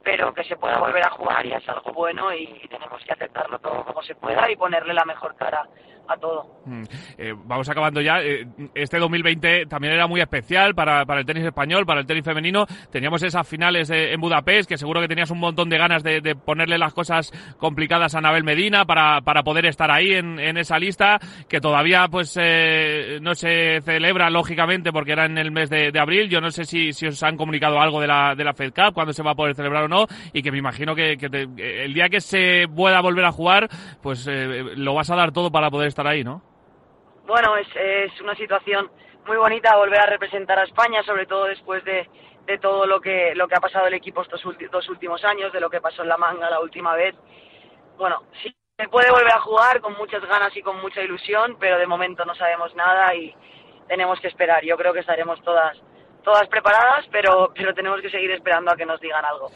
pero 0.03 0.35
que 0.35 0.43
se 0.43 0.57
pueda 0.57 0.79
volver 0.79 1.07
a 1.07 1.11
jugar 1.11 1.47
ya 1.47 1.59
es 1.59 1.69
algo 1.69 1.93
bueno 1.93 2.35
y 2.35 2.67
tenemos 2.69 3.05
que 3.05 3.13
aceptarlo 3.13 3.61
todo 3.61 3.85
como 3.85 4.03
se 4.03 4.17
pueda 4.17 4.51
y 4.51 4.57
ponerle 4.57 4.95
la 4.95 5.05
mejor 5.05 5.37
cara 5.37 5.69
a 6.11 6.17
todo. 6.17 6.61
Mm. 6.67 6.83
Eh, 7.19 7.35
vamos 7.45 7.69
acabando 7.69 8.01
ya. 8.01 8.21
Eh, 8.21 8.47
este 8.75 8.99
2020 8.99 9.67
también 9.67 9.95
era 9.95 10.07
muy 10.07 10.21
especial 10.21 10.75
para, 10.75 11.05
para, 11.07 11.21
el 11.21 11.27
tenis 11.27 11.45
español, 11.45 11.87
para 11.87 12.01
el 12.01 12.07
tenis 12.07 12.25
femenino. 12.25 12.67
Teníamos 12.91 13.23
esas 13.23 13.47
finales 13.47 13.91
en 13.91 14.21
Budapest, 14.21 14.69
que 14.69 14.77
seguro 14.77 15.01
que 15.01 15.09
tenías 15.09 15.31
un 15.31 15.39
montón 15.39 15.69
de 15.69 15.79
ganas 15.79 16.03
de, 16.03 16.21
de 16.21 16.35
ponerle 16.35 16.79
las 16.79 16.93
cosas 16.93 17.33
complicadas 17.59 18.15
a 18.15 18.19
Anabel 18.19 18.45
Medina 18.45 18.85
para, 18.85 19.21
para 19.21 19.43
poder 19.43 19.67
estar 19.67 19.91
ahí 19.91 20.13
en, 20.13 20.41
esa 20.59 20.79
lista, 20.79 21.19
que 21.49 21.61
todavía 21.61 22.07
pues 22.11 22.37
eh, 22.41 23.19
no 23.23 23.35
se 23.35 23.81
celebra 23.83 24.31
lógicamente 24.31 24.93
porque 24.93 25.13
era 25.13 25.27
en 25.27 25.39
el 25.39 25.51
mes 25.51 25.71
de, 25.71 25.91
de, 25.93 26.01
abril. 26.01 26.29
Yo 26.29 26.41
no 26.41 26.51
sé 26.51 26.65
si, 26.65 26.93
si 26.93 27.07
os 27.07 27.23
han 27.23 27.37
comunicado 27.37 27.81
algo 27.81 28.01
de 28.01 28.07
la, 28.07 28.35
de 28.35 28.45
la 28.45 28.53
Fed 28.53 28.73
Cup, 28.73 28.95
cuándo 28.95 29.13
se 29.13 29.23
va 29.23 29.33
a 29.33 29.35
poder 29.35 29.55
celebrar 29.55 29.85
o 29.85 29.89
no, 29.89 30.07
y 30.33 30.43
que 30.43 30.51
me 30.51 30.59
imagino 30.59 30.95
que, 30.95 31.13
el 31.13 31.95
día 31.95 32.09
que 32.09 32.21
se 32.21 32.67
pueda 32.75 33.01
volver 33.01 33.25
a 33.25 33.33
jugar, 33.33 33.69
pues 34.03 34.27
lo 34.27 34.95
vas 34.95 35.11
a 35.11 35.17
dar 35.17 35.33
todo 35.33 35.51
para 35.51 35.71
poder 35.71 35.89
estar 35.89 36.00
ahí, 36.07 36.25
¿no? 36.25 36.43
Bueno, 37.27 37.57
es, 37.57 37.69
es 37.77 38.21
una 38.21 38.35
situación 38.35 38.91
muy 39.27 39.37
bonita 39.37 39.77
volver 39.77 40.01
a 40.01 40.07
representar 40.07 40.59
a 40.59 40.65
España, 40.65 41.03
sobre 41.03 41.27
todo 41.27 41.45
después 41.45 41.85
de, 41.85 42.09
de 42.47 42.59
todo 42.59 42.87
lo 42.87 43.01
que, 43.01 43.35
lo 43.35 43.47
que 43.47 43.55
ha 43.55 43.61
pasado 43.61 43.87
el 43.87 43.95
equipo 43.95 44.23
estos 44.23 44.43
dos 44.71 44.89
últimos 44.89 45.25
años, 45.25 45.53
de 45.53 45.61
lo 45.61 45.71
que 45.71 45.81
pasó 45.81 46.03
en 46.03 46.09
la 46.09 46.17
manga 46.17 46.51
la 46.51 46.61
última 46.61 46.95
vez. 46.95 47.15
Bueno, 47.97 48.25
sí, 48.43 48.55
se 48.77 48.89
puede 48.89 49.11
volver 49.11 49.33
a 49.33 49.41
jugar 49.41 49.81
con 49.81 49.97
muchas 49.97 50.25
ganas 50.25 50.57
y 50.57 50.63
con 50.63 50.81
mucha 50.81 51.03
ilusión, 51.03 51.57
pero 51.61 51.79
de 51.79 51.87
momento 51.87 52.25
no 52.25 52.35
sabemos 52.35 52.75
nada 52.75 53.15
y 53.15 53.35
tenemos 53.87 54.19
que 54.21 54.29
esperar. 54.29 54.65
Yo 54.65 54.77
creo 54.77 54.93
que 54.93 55.01
estaremos 55.01 55.41
todas, 55.43 55.79
todas 56.25 56.49
preparadas, 56.49 57.07
pero, 57.13 57.53
pero 57.55 57.75
tenemos 57.75 58.01
que 58.01 58.11
seguir 58.11 58.31
esperando 58.31 58.73
a 58.73 58.77
que 58.77 58.87
nos 58.87 59.01
digan 59.01 59.25
algo. 59.25 59.51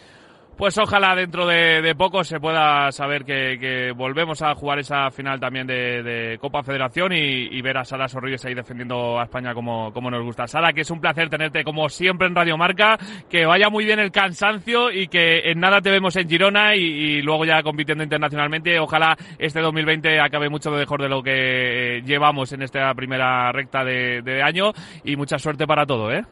Pues 0.57 0.79
ojalá 0.79 1.17
dentro 1.17 1.47
de, 1.47 1.95
poco 1.97 2.23
se 2.23 2.39
pueda 2.39 2.93
saber 2.93 3.25
que, 3.25 3.93
volvemos 3.97 4.41
a 4.41 4.55
jugar 4.55 4.79
esa 4.79 5.11
final 5.11 5.41
también 5.41 5.67
de, 5.67 6.39
Copa 6.41 6.63
Federación 6.63 7.13
y, 7.13 7.61
ver 7.61 7.79
a 7.79 7.85
Sara 7.85 8.09
Sorribes 8.09 8.45
ahí 8.45 8.55
defendiendo 8.55 9.19
a 9.19 9.25
España 9.25 9.53
como, 9.53 9.93
como 9.93 10.11
nos 10.11 10.23
gusta. 10.23 10.47
Sara, 10.47 10.73
que 10.73 10.83
es 10.83 10.91
un 10.91 11.01
placer 11.01 11.29
tenerte 11.29 11.65
como 11.65 11.89
siempre 11.89 12.29
en 12.29 12.37
Radio 12.37 12.57
Marca, 12.57 12.99
que 13.29 13.47
vaya 13.47 13.69
muy 13.69 13.85
bien 13.85 13.99
el 13.99 14.13
cansancio 14.13 14.93
y 14.93 15.09
que 15.09 15.51
en 15.51 15.59
nada 15.59 15.81
te 15.81 15.91
vemos 15.91 16.15
en 16.17 16.29
Girona 16.29 16.77
y, 16.77 17.21
luego 17.23 17.45
ya 17.45 17.63
compitiendo 17.63 18.05
internacionalmente. 18.05 18.79
Ojalá 18.79 19.17
este 19.39 19.61
2020 19.61 20.21
acabe 20.21 20.49
mucho 20.49 20.71
mejor 20.71 21.03
de 21.03 21.09
lo 21.09 21.23
que 21.23 22.03
llevamos 22.05 22.53
en 22.53 22.63
esta 22.63 22.95
primera 22.95 23.51
recta 23.51 23.83
de, 23.85 24.23
de 24.23 24.43
año 24.43 24.73
y 25.03 25.17
mucha 25.17 25.39
suerte 25.39 25.67
para 25.67 25.85
todo, 25.85 26.13
¿eh? 26.13 26.23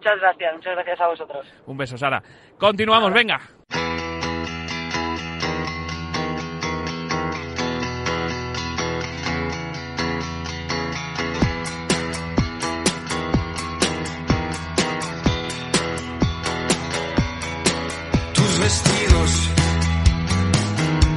Muchas 0.00 0.18
gracias, 0.18 0.54
muchas 0.54 0.74
gracias 0.76 1.00
a 1.02 1.08
vosotros. 1.08 1.46
Un 1.66 1.76
beso, 1.76 1.98
Sara. 1.98 2.22
Continuamos, 2.58 3.12
venga. 3.12 3.38
Tus 18.32 18.58
vestidos 18.58 19.50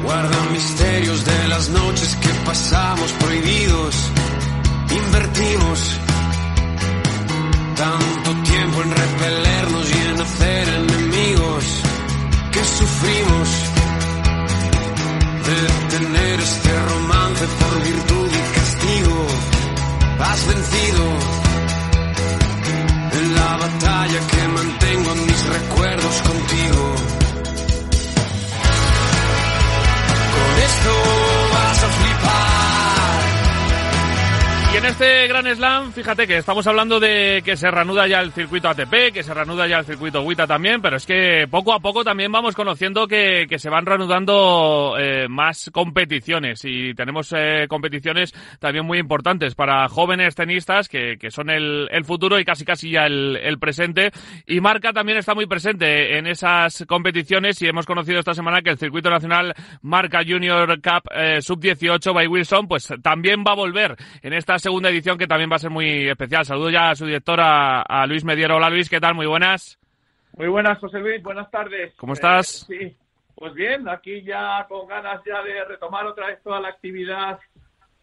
guardan 0.03 0.51
misterios 0.51 1.23
de 1.23 1.47
las 1.47 1.69
noches 1.69 2.17
que 2.17 2.29
pasamos 2.45 3.13
por 17.47 17.83
virtud 17.83 18.29
y 18.31 18.55
castigo. 18.55 19.27
Has 20.19 20.47
vencido 20.47 21.03
en 23.19 23.35
la 23.35 23.57
batalla 23.57 24.19
que 24.31 24.47
mantengo 24.47 25.12
en 25.12 25.25
mis 25.25 25.45
recuerdos 25.45 26.21
contigo. 26.21 26.95
Con 30.33 30.63
esto 30.69 31.42
Y 34.74 34.77
en 34.77 34.86
este 34.86 35.27
Gran 35.27 35.46
Slam, 35.56 35.92
fíjate 35.92 36.25
que 36.25 36.38
estamos 36.38 36.65
hablando 36.65 37.00
de 37.00 37.44
que 37.46 37.56
se 37.56 37.70
reanuda 37.70 38.08
ya 38.08 38.22
el 38.22 38.32
circuito 38.32 38.70
ATP, 38.70 39.13
que 39.13 39.22
se 39.22 39.32
reanuda 39.32 39.68
ya 39.68 39.77
el 39.77 39.86
circuito 39.86 40.24
WTA 40.24 40.48
también, 40.48 40.82
pero 40.82 40.98
es 40.98 41.06
que 41.06 41.48
poco 41.48 41.74
a 41.74 41.80
poco 41.80 42.03
también 42.03 42.32
vamos 42.32 42.56
conociendo 42.56 43.08
que, 43.08 43.46
que 43.48 43.60
se 43.60 43.70
van 43.70 43.86
reanudando 43.86 44.96
eh, 44.98 45.27
más 45.30 45.70
competiciones 45.72 46.65
y 46.65 46.96
tenemos 46.96 47.32
eh, 47.38 47.68
competiciones 47.70 48.34
también 48.60 48.84
muy 48.84 48.98
importantes 48.98 49.53
para 49.53 49.88
jóvenes 49.89 50.34
tenistas 50.34 50.89
que, 50.89 51.18
que 51.20 51.30
son 51.30 51.51
el, 51.51 51.88
el, 51.92 52.03
futuro 52.03 52.39
y 52.39 52.44
casi 52.46 52.65
casi 52.65 52.89
ya 52.89 53.06
el, 53.06 53.38
el, 53.38 53.60
presente. 53.60 54.12
Y 54.48 54.60
Marca 54.60 54.92
también 54.92 55.20
está 55.20 55.36
muy 55.36 55.46
presente 55.46 56.18
en 56.18 56.25
esas 56.25 56.84
competiciones 56.88 57.62
y 57.62 57.68
hemos 57.68 57.86
conocido 57.86 58.18
esta 58.18 58.34
semana 58.34 58.63
que 58.63 58.72
el 58.72 58.80
circuito 58.80 59.12
nacional 59.12 59.53
Marca 59.84 60.22
Junior 60.27 60.68
Cup 60.82 61.12
eh, 61.13 61.44
Sub-18 61.44 62.12
by 62.12 62.25
Wilson 62.25 62.68
pues 62.68 62.92
también 63.03 63.44
va 63.48 63.51
a 63.51 63.56
volver 63.56 63.96
en 64.24 64.34
estas 64.34 64.63
segunda 64.63 64.73
edición 64.84 65.18
que 65.18 65.27
también 65.27 65.51
va 65.51 65.56
a 65.56 65.60
ser 65.60 65.70
muy 65.70 66.08
especial. 66.08 66.46
Saludo 66.46 66.70
ya 66.70 66.92
a 66.92 66.96
su 66.96 67.06
directora, 67.06 67.82
a 67.82 68.06
Luis 68.08 68.24
Mediero. 68.24 68.58
Hola 68.58 68.70
Luis, 68.70 68.89
¿qué 68.89 69.00
tal? 69.00 69.15
Muy 69.15 69.25
buenas. 69.25 69.80
Muy 70.38 70.48
buenas, 70.48 70.80
José 70.80 71.00
Luis. 71.00 71.22
Buenas 71.22 71.50
tardes. 71.51 71.94
¿Cómo 71.98 72.13
estás? 72.13 72.68
Eh, 72.70 72.77
sí, 72.80 72.98
pues 73.36 73.53
bien, 73.53 73.88
aquí 73.88 74.24
ya 74.24 74.65
con 74.68 74.88
ganas 74.88 75.22
ya 75.25 75.42
de 75.44 75.63
retomar 75.65 76.06
otra 76.06 76.27
vez 76.27 76.42
toda 76.44 76.60
la 76.60 76.70
actividad 76.70 77.39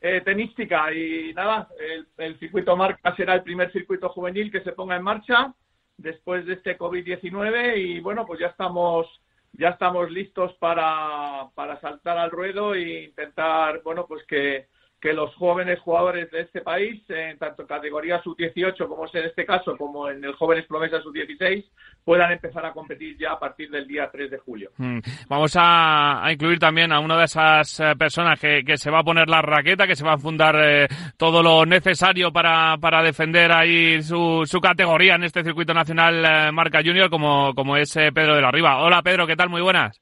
eh, 0.01 0.23
tenística 0.25 0.93
y 0.93 1.35
nada, 1.35 1.69
el, 1.79 2.07
el, 2.19 2.39
circuito 2.39 2.77
marca 2.77 3.15
será 3.17 3.35
el 3.35 3.43
primer 3.43 3.71
circuito 3.71 4.09
juvenil 4.09 4.51
que 4.51 4.63
se 4.63 4.73
ponga 4.73 4.97
en 4.97 5.03
marcha 5.03 5.53
después 5.99 6.47
de 6.47 6.55
este 6.55 6.79
COVID-19 6.79 7.77
y 7.77 8.01
bueno, 8.01 8.25
pues 8.27 8.41
ya 8.41 8.47
estamos 8.47 9.07
ya 9.53 9.71
estamos 9.71 10.11
listos 10.11 10.55
para, 10.59 11.49
para 11.55 11.81
saltar 11.81 12.19
al 12.19 12.31
ruedo 12.31 12.75
e 12.75 13.05
intentar, 13.05 13.83
bueno, 13.83 14.07
pues 14.07 14.25
que 14.27 14.69
que 15.01 15.13
los 15.13 15.35
jóvenes 15.37 15.81
jugadores 15.81 16.31
de 16.31 16.43
este 16.43 16.61
país, 16.61 17.03
en 17.09 17.39
tanto 17.39 17.67
categoría 17.67 18.23
sub-18 18.23 18.87
como 18.87 19.07
es 19.07 19.15
en 19.15 19.25
este 19.25 19.47
caso, 19.47 19.77
como 19.77 20.11
en 20.11 20.23
el 20.23 20.35
Jóvenes 20.35 20.67
Promesa 20.67 21.01
sub-16, 21.01 21.65
puedan 22.05 22.33
empezar 22.33 22.67
a 22.67 22.73
competir 22.73 23.17
ya 23.19 23.33
a 23.33 23.39
partir 23.39 23.71
del 23.71 23.87
día 23.87 24.11
3 24.13 24.31
de 24.31 24.39
julio. 24.39 24.71
Mm. 24.77 24.99
Vamos 25.29 25.57
a, 25.57 26.25
a, 26.25 26.33
incluir 26.33 26.59
también 26.59 26.93
a 26.93 27.01
una 27.01 27.17
de 27.17 27.25
esas 27.25 27.81
eh, 27.81 27.95
personas 27.99 28.39
que, 28.39 28.63
que, 28.65 28.77
se 28.77 28.91
va 28.91 29.01
a 29.01 29.05
poner 29.05 29.29
la 29.29 29.41
raqueta, 29.41 29.87
que 29.87 29.97
se 29.97 30.05
va 30.05 30.15
a 30.15 30.19
fundar 30.19 30.57
eh, 30.63 30.89
todo 31.17 31.43
lo 31.43 31.65
necesario 31.65 32.31
para, 32.31 32.77
para 32.79 33.03
defender 33.03 33.53
ahí 33.53 34.03
su, 34.03 34.43
su, 34.45 34.61
categoría 34.61 35.15
en 35.15 35.25
este 35.25 35.43
circuito 35.43 35.73
nacional 35.73 36.25
eh, 36.25 36.53
Marca 36.53 36.81
Junior, 36.85 37.09
como, 37.09 37.55
como 37.55 37.77
es 37.77 37.97
eh, 37.97 38.11
Pedro 38.13 38.35
de 38.35 38.43
la 38.43 38.51
Riva. 38.51 38.83
Hola 38.83 39.03
Pedro, 39.03 39.27
¿qué 39.27 39.37
tal? 39.37 39.49
Muy 39.49 39.63
buenas. 39.63 40.01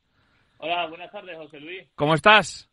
Hola, 0.59 0.87
buenas 0.87 1.11
tardes, 1.12 1.37
José 1.37 1.61
Luis. 1.61 1.88
¿Cómo 1.95 2.14
estás? 2.14 2.69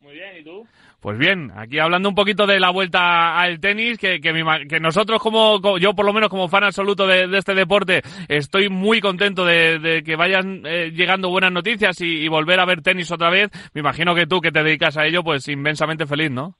Muy 0.00 0.14
bien, 0.14 0.36
¿y 0.38 0.44
tú? 0.44 0.64
Pues 1.06 1.18
bien, 1.18 1.52
aquí 1.54 1.78
hablando 1.78 2.08
un 2.08 2.16
poquito 2.16 2.48
de 2.48 2.58
la 2.58 2.70
vuelta 2.70 3.38
al 3.38 3.60
tenis, 3.60 3.96
que, 3.96 4.20
que, 4.20 4.80
nosotros 4.80 5.22
como, 5.22 5.78
yo 5.78 5.94
por 5.94 6.04
lo 6.04 6.12
menos 6.12 6.28
como 6.28 6.48
fan 6.48 6.64
absoluto 6.64 7.06
de, 7.06 7.28
este 7.38 7.54
deporte, 7.54 8.02
estoy 8.26 8.68
muy 8.70 9.00
contento 9.00 9.44
de, 9.44 9.78
de 9.78 10.02
que 10.02 10.16
vayan 10.16 10.66
eh, 10.66 10.90
llegando 10.90 11.30
buenas 11.30 11.52
noticias 11.52 12.00
y, 12.00 12.24
y, 12.24 12.26
volver 12.26 12.58
a 12.58 12.64
ver 12.64 12.82
tenis 12.82 13.12
otra 13.12 13.30
vez. 13.30 13.50
Me 13.72 13.82
imagino 13.82 14.16
que 14.16 14.26
tú 14.26 14.40
que 14.40 14.50
te 14.50 14.64
dedicas 14.64 14.96
a 14.96 15.06
ello, 15.06 15.22
pues 15.22 15.46
inmensamente 15.46 16.06
feliz, 16.06 16.32
¿no? 16.32 16.56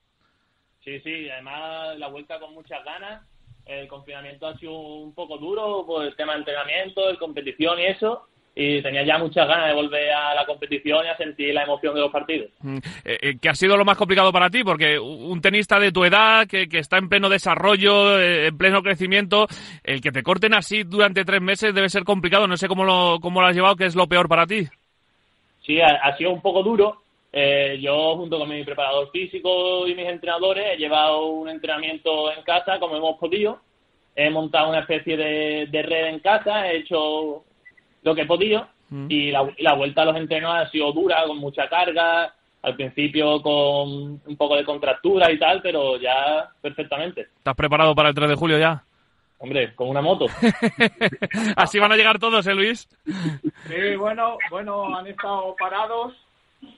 Sí, 0.81 0.97
sí, 1.01 1.29
además 1.29 1.99
la 1.99 2.07
vuelta 2.07 2.39
con 2.39 2.53
muchas 2.53 2.81
ganas. 2.85 3.27
El 3.65 3.89
confinamiento 3.89 4.47
ha 4.47 4.57
sido 4.57 4.79
un 4.79 5.13
poco 5.13 5.37
duro 5.37 5.83
por 5.85 6.05
el 6.05 6.15
tema 6.15 6.31
de 6.31 6.39
entrenamiento, 6.39 7.05
de 7.09 7.17
competición 7.17 7.79
y 7.79 7.87
eso 7.87 8.29
y 8.59 8.81
tenía 8.81 9.03
ya 9.03 9.19
muchas 9.19 9.47
ganas 9.47 9.67
de 9.67 9.75
volver 9.75 10.11
a 10.11 10.33
la 10.33 10.43
competición 10.43 11.05
y 11.05 11.09
a 11.09 11.15
sentir 11.15 11.53
la 11.53 11.61
emoción 11.61 11.93
de 11.93 12.01
los 12.01 12.11
partidos. 12.11 12.49
Mm, 12.61 12.77
eh, 13.05 13.17
eh, 13.21 13.37
¿Qué 13.39 13.49
ha 13.49 13.53
sido 13.53 13.77
lo 13.77 13.85
más 13.85 13.97
complicado 13.97 14.31
para 14.31 14.49
ti? 14.49 14.63
Porque 14.63 14.97
un 14.97 15.39
tenista 15.41 15.79
de 15.79 15.91
tu 15.91 16.03
edad, 16.03 16.47
que, 16.47 16.67
que 16.67 16.79
está 16.79 16.97
en 16.97 17.07
pleno 17.07 17.29
desarrollo, 17.29 18.19
eh, 18.19 18.47
en 18.47 18.57
pleno 18.57 18.81
crecimiento, 18.81 19.45
el 19.83 20.01
que 20.01 20.11
te 20.11 20.23
corten 20.23 20.55
así 20.55 20.81
durante 20.81 21.23
tres 21.23 21.39
meses 21.39 21.75
debe 21.75 21.87
ser 21.87 22.03
complicado. 22.03 22.47
No 22.47 22.57
sé 22.57 22.67
cómo 22.67 22.83
lo, 22.83 23.19
cómo 23.21 23.41
lo 23.41 23.47
has 23.47 23.55
llevado, 23.55 23.75
¿qué 23.75 23.85
es 23.85 23.95
lo 23.95 24.07
peor 24.07 24.27
para 24.27 24.47
ti? 24.47 24.65
Sí, 25.63 25.79
ha, 25.79 25.97
ha 25.97 26.17
sido 26.17 26.31
un 26.31 26.41
poco 26.41 26.63
duro. 26.63 27.03
Eh, 27.31 27.77
yo, 27.79 28.15
junto 28.15 28.39
con 28.39 28.49
mi 28.49 28.63
preparador 28.63 29.11
físico 29.11 29.85
y 29.87 29.93
mis 29.93 30.07
entrenadores, 30.07 30.65
he 30.73 30.77
llevado 30.77 31.27
un 31.27 31.47
entrenamiento 31.47 32.31
en 32.31 32.41
casa 32.41 32.79
como 32.79 32.97
hemos 32.97 33.19
podido. 33.19 33.59
He 34.15 34.31
montado 34.31 34.69
una 34.69 34.79
especie 34.79 35.15
de, 35.15 35.67
de 35.67 35.81
red 35.83 36.07
en 36.07 36.19
casa, 36.21 36.71
he 36.71 36.77
hecho 36.77 37.43
lo 38.07 38.15
que 38.15 38.21
he 38.21 38.25
podido 38.25 38.67
Mm. 38.89 39.07
y 39.09 39.31
la, 39.31 39.47
y 39.57 39.63
la 39.63 39.73
vuelta 39.73 40.01
a 40.03 40.05
los 40.05 40.15
entrenos 40.15 40.53
ha 40.53 40.69
sido 40.69 40.91
dura, 40.93 41.23
con 41.25 41.37
mucha 41.37 41.67
carga, 41.67 42.33
al 42.61 42.75
principio 42.75 43.41
con 43.41 44.21
un 44.25 44.37
poco 44.37 44.55
de 44.55 44.65
contractura 44.65 45.31
y 45.31 45.37
tal, 45.37 45.61
pero 45.61 45.97
ya 45.97 46.49
perfectamente. 46.61 47.21
¿Estás 47.37 47.55
preparado 47.55 47.93
para 47.93 48.09
el 48.09 48.15
3 48.15 48.29
de 48.29 48.35
julio 48.35 48.57
ya? 48.57 48.83
Hombre, 49.39 49.75
con 49.75 49.89
una 49.89 50.01
moto. 50.01 50.25
Así 51.55 51.79
van 51.79 51.91
a 51.91 51.95
llegar 51.95 52.17
todos, 52.17 52.47
¿eh, 52.47 52.55
Luis? 52.55 52.87
Sí, 53.67 53.95
bueno, 53.97 54.37
bueno, 54.49 54.97
han 54.97 55.05
estado 55.05 55.55
parados, 55.59 56.13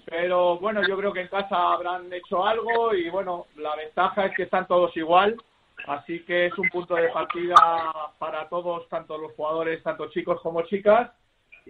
pero 0.05 0.57
bueno, 0.57 0.81
yo 0.87 0.97
creo 0.97 1.13
que 1.13 1.21
en 1.21 1.27
casa 1.29 1.73
habrán 1.73 2.11
hecho 2.11 2.45
algo 2.45 2.93
y 2.93 3.09
bueno, 3.09 3.45
la 3.55 3.75
ventaja 3.75 4.25
es 4.25 4.35
que 4.35 4.43
están 4.43 4.67
todos 4.67 4.95
igual, 4.97 5.37
así 5.87 6.19
que 6.25 6.47
es 6.47 6.57
un 6.57 6.67
punto 6.69 6.95
de 6.95 7.07
partida 7.09 7.55
para 8.17 8.49
todos, 8.49 8.89
tanto 8.89 9.17
los 9.17 9.31
jugadores, 9.33 9.81
tanto 9.81 10.09
chicos 10.09 10.41
como 10.41 10.63
chicas, 10.63 11.11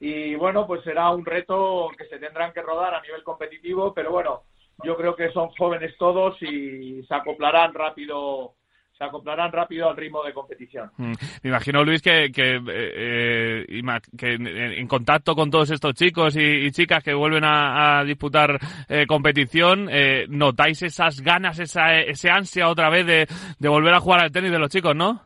y 0.02 0.36
bueno, 0.36 0.66
pues 0.66 0.84
será 0.84 1.10
un 1.12 1.26
reto 1.26 1.90
que 1.98 2.06
se 2.06 2.20
tendrán 2.20 2.54
que 2.54 2.62
rodar 2.62 2.94
a 2.94 3.02
nivel 3.02 3.24
competitivo, 3.24 3.94
pero 3.94 4.12
bueno, 4.12 4.44
yo 4.84 4.96
creo 4.96 5.16
que 5.16 5.32
son 5.32 5.50
jóvenes 5.50 5.96
todos 5.98 6.42
y 6.42 7.04
se 7.04 7.14
acoplarán 7.14 7.74
rápido 7.74 8.54
se 8.98 9.06
acoplarán 9.06 9.54
rápido 9.54 9.90
al 9.90 9.96
ritmo 9.96 10.22
de 10.24 10.34
competición. 10.34 10.92
Mm, 10.98 11.14
Me 11.44 11.50
imagino, 11.52 11.86
Luis, 11.86 12.02
que, 12.02 12.30
que, 12.34 12.56
eh, 12.58 13.66
eh, 13.68 13.84
que 14.18 14.34
en, 14.34 14.46
en 14.46 14.88
contacto 14.88 15.36
con 15.36 15.50
todos 15.50 15.72
estos 15.72 15.94
chicos 15.94 16.36
y, 16.36 16.42
y 16.42 16.72
chicas 16.72 17.02
que 17.02 17.14
vuelven 17.14 17.46
a, 17.46 18.00
a 18.00 18.04
disputar 18.04 18.60
eh, 18.90 19.06
competición, 19.08 19.88
eh, 19.90 20.26
notáis 20.28 20.82
esas 20.84 21.22
ganas, 21.22 21.60
esa, 21.60 21.96
ese 22.02 22.30
ansia 22.30 22.68
otra 22.68 22.90
vez 22.90 23.06
de, 23.06 23.26
de 23.58 23.70
volver 23.70 23.94
a 23.94 24.02
jugar 24.02 24.20
al 24.20 24.34
tenis 24.34 24.52
de 24.52 24.60
los 24.60 24.70
chicos, 24.70 24.94
¿no? 24.94 25.22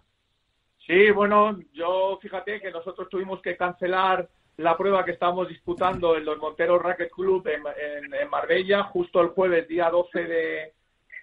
Sí, 0.86 1.10
bueno, 1.10 1.58
yo 1.74 2.20
fíjate 2.22 2.62
que 2.62 2.70
nosotros 2.70 3.10
tuvimos 3.10 3.42
que 3.42 3.58
cancelar 3.58 4.30
la 4.58 4.78
prueba 4.78 5.04
que 5.04 5.12
estábamos 5.12 5.48
disputando 5.48 6.16
en 6.16 6.26
los 6.26 6.38
Monteros 6.38 6.82
Racket 6.82 7.12
Club 7.12 7.48
en, 7.48 8.30
Marbella, 8.30 8.84
justo 8.84 9.22
el 9.22 9.30
jueves, 9.30 9.68
día 9.68 9.90
12 9.90 10.24
de, 10.24 10.74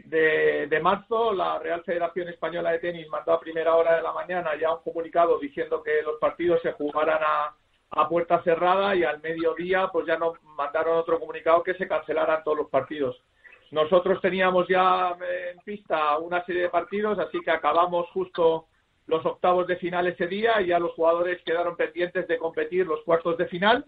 de, 0.05 0.67
de 0.67 0.81
marzo. 0.81 1.33
La 1.33 1.59
Real 1.59 1.83
Federación 1.85 2.29
Española 2.29 2.73
de 2.73 2.81
Tenis 2.81 3.09
mandó 3.09 3.33
a 3.33 3.41
primera 3.41 3.77
hora 3.77 3.97
de 3.97 4.03
la 4.03 4.13
mañana 4.13 4.51
ya 4.61 4.73
un 4.73 4.83
comunicado 4.83 5.39
diciendo 5.39 5.83
que 5.83 6.03
los 6.03 6.19
partidos 6.19 6.61
se 6.63 6.73
jugaran 6.73 7.21
a, 7.23 7.55
a 7.91 8.09
puerta 8.09 8.43
cerrada 8.43 8.95
y 8.95 9.05
al 9.05 9.21
mediodía 9.21 9.89
pues 9.93 10.07
ya 10.07 10.17
nos 10.17 10.41
mandaron 10.43 10.99
otro 10.99 11.19
comunicado 11.19 11.63
que 11.63 11.75
se 11.75 11.89
cancelaran 11.89 12.43
todos 12.45 12.59
los 12.59 12.71
partidos. 12.71 13.21
Nosotros 13.71 14.21
teníamos 14.21 14.67
ya 14.69 15.17
en 15.51 15.59
pista 15.61 16.19
una 16.19 16.45
serie 16.45 16.63
de 16.63 16.69
partidos, 16.71 17.19
así 17.19 17.39
que 17.41 17.53
acabamos 17.53 18.09
justo 18.11 18.67
los 19.11 19.27
octavos 19.27 19.67
de 19.67 19.77
final 19.77 20.07
ese 20.07 20.27
día 20.27 20.61
y 20.61 20.69
ya 20.69 20.79
los 20.79 20.93
jugadores 20.93 21.43
quedaron 21.43 21.77
pendientes 21.77 22.27
de 22.29 22.39
competir 22.39 22.87
los 22.87 23.03
cuartos 23.03 23.37
de 23.37 23.47
final, 23.47 23.85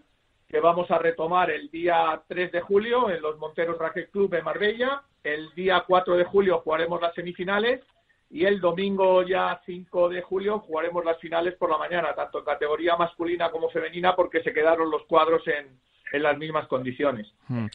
que 0.47 0.59
vamos 0.59 0.91
a 0.91 0.99
retomar 0.99 1.49
el 1.49 1.71
día 1.71 2.21
3 2.27 2.51
de 2.51 2.61
julio 2.61 3.09
en 3.09 3.21
los 3.21 3.37
Monteros 3.39 3.79
Racket 3.79 4.11
Club 4.11 4.33
en 4.35 4.43
Marbella. 4.43 5.01
El 5.23 5.49
día 5.55 5.83
4 5.87 6.17
de 6.17 6.25
julio 6.25 6.59
jugaremos 6.59 7.01
las 7.01 7.15
semifinales 7.15 7.81
y 8.29 8.45
el 8.45 8.59
domingo 8.59 9.23
ya 9.23 9.61
5 9.65 10.09
de 10.09 10.21
julio 10.21 10.59
jugaremos 10.59 11.05
las 11.05 11.17
finales 11.19 11.55
por 11.55 11.69
la 11.69 11.77
mañana, 11.77 12.13
tanto 12.13 12.39
en 12.39 12.45
categoría 12.45 12.97
masculina 12.97 13.49
como 13.49 13.69
femenina, 13.69 14.15
porque 14.15 14.43
se 14.43 14.53
quedaron 14.53 14.91
los 14.91 15.05
cuadros 15.05 15.47
en, 15.47 15.79
en 16.13 16.23
las 16.23 16.37
mismas 16.37 16.67
condiciones. 16.67 17.27
Mm. 17.47 17.65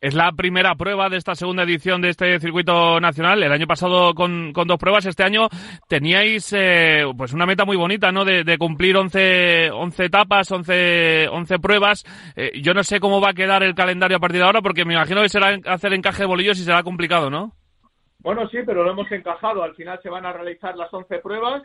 Es 0.00 0.14
la 0.14 0.30
primera 0.32 0.74
prueba 0.74 1.08
de 1.08 1.16
esta 1.16 1.34
segunda 1.34 1.62
edición 1.62 2.02
de 2.02 2.10
este 2.10 2.38
circuito 2.38 3.00
nacional. 3.00 3.42
El 3.42 3.50
año 3.50 3.66
pasado 3.66 4.14
con, 4.14 4.52
con 4.52 4.68
dos 4.68 4.78
pruebas, 4.78 5.06
este 5.06 5.24
año 5.24 5.48
teníais 5.88 6.52
eh, 6.52 7.04
pues 7.16 7.32
una 7.32 7.46
meta 7.46 7.64
muy 7.64 7.76
bonita, 7.76 8.12
¿no? 8.12 8.26
De, 8.26 8.44
de 8.44 8.58
cumplir 8.58 8.98
11, 8.98 9.70
11 9.70 10.04
etapas, 10.04 10.52
11, 10.52 11.28
11 11.28 11.58
pruebas. 11.58 12.04
Eh, 12.36 12.60
yo 12.60 12.74
no 12.74 12.84
sé 12.84 13.00
cómo 13.00 13.20
va 13.20 13.30
a 13.30 13.34
quedar 13.34 13.62
el 13.62 13.74
calendario 13.74 14.18
a 14.18 14.20
partir 14.20 14.40
de 14.40 14.46
ahora, 14.46 14.60
porque 14.60 14.84
me 14.84 14.92
imagino 14.92 15.22
que 15.22 15.30
será 15.30 15.56
hacer 15.64 15.94
encaje 15.94 16.22
de 16.24 16.28
bolillos 16.28 16.58
y 16.58 16.64
será 16.64 16.82
complicado, 16.82 17.30
¿no? 17.30 17.52
Bueno, 18.18 18.46
sí, 18.48 18.58
pero 18.66 18.84
lo 18.84 18.90
hemos 18.90 19.10
encajado. 19.10 19.62
Al 19.62 19.74
final 19.74 19.98
se 20.02 20.10
van 20.10 20.26
a 20.26 20.34
realizar 20.34 20.76
las 20.76 20.92
11 20.92 21.18
pruebas. 21.20 21.62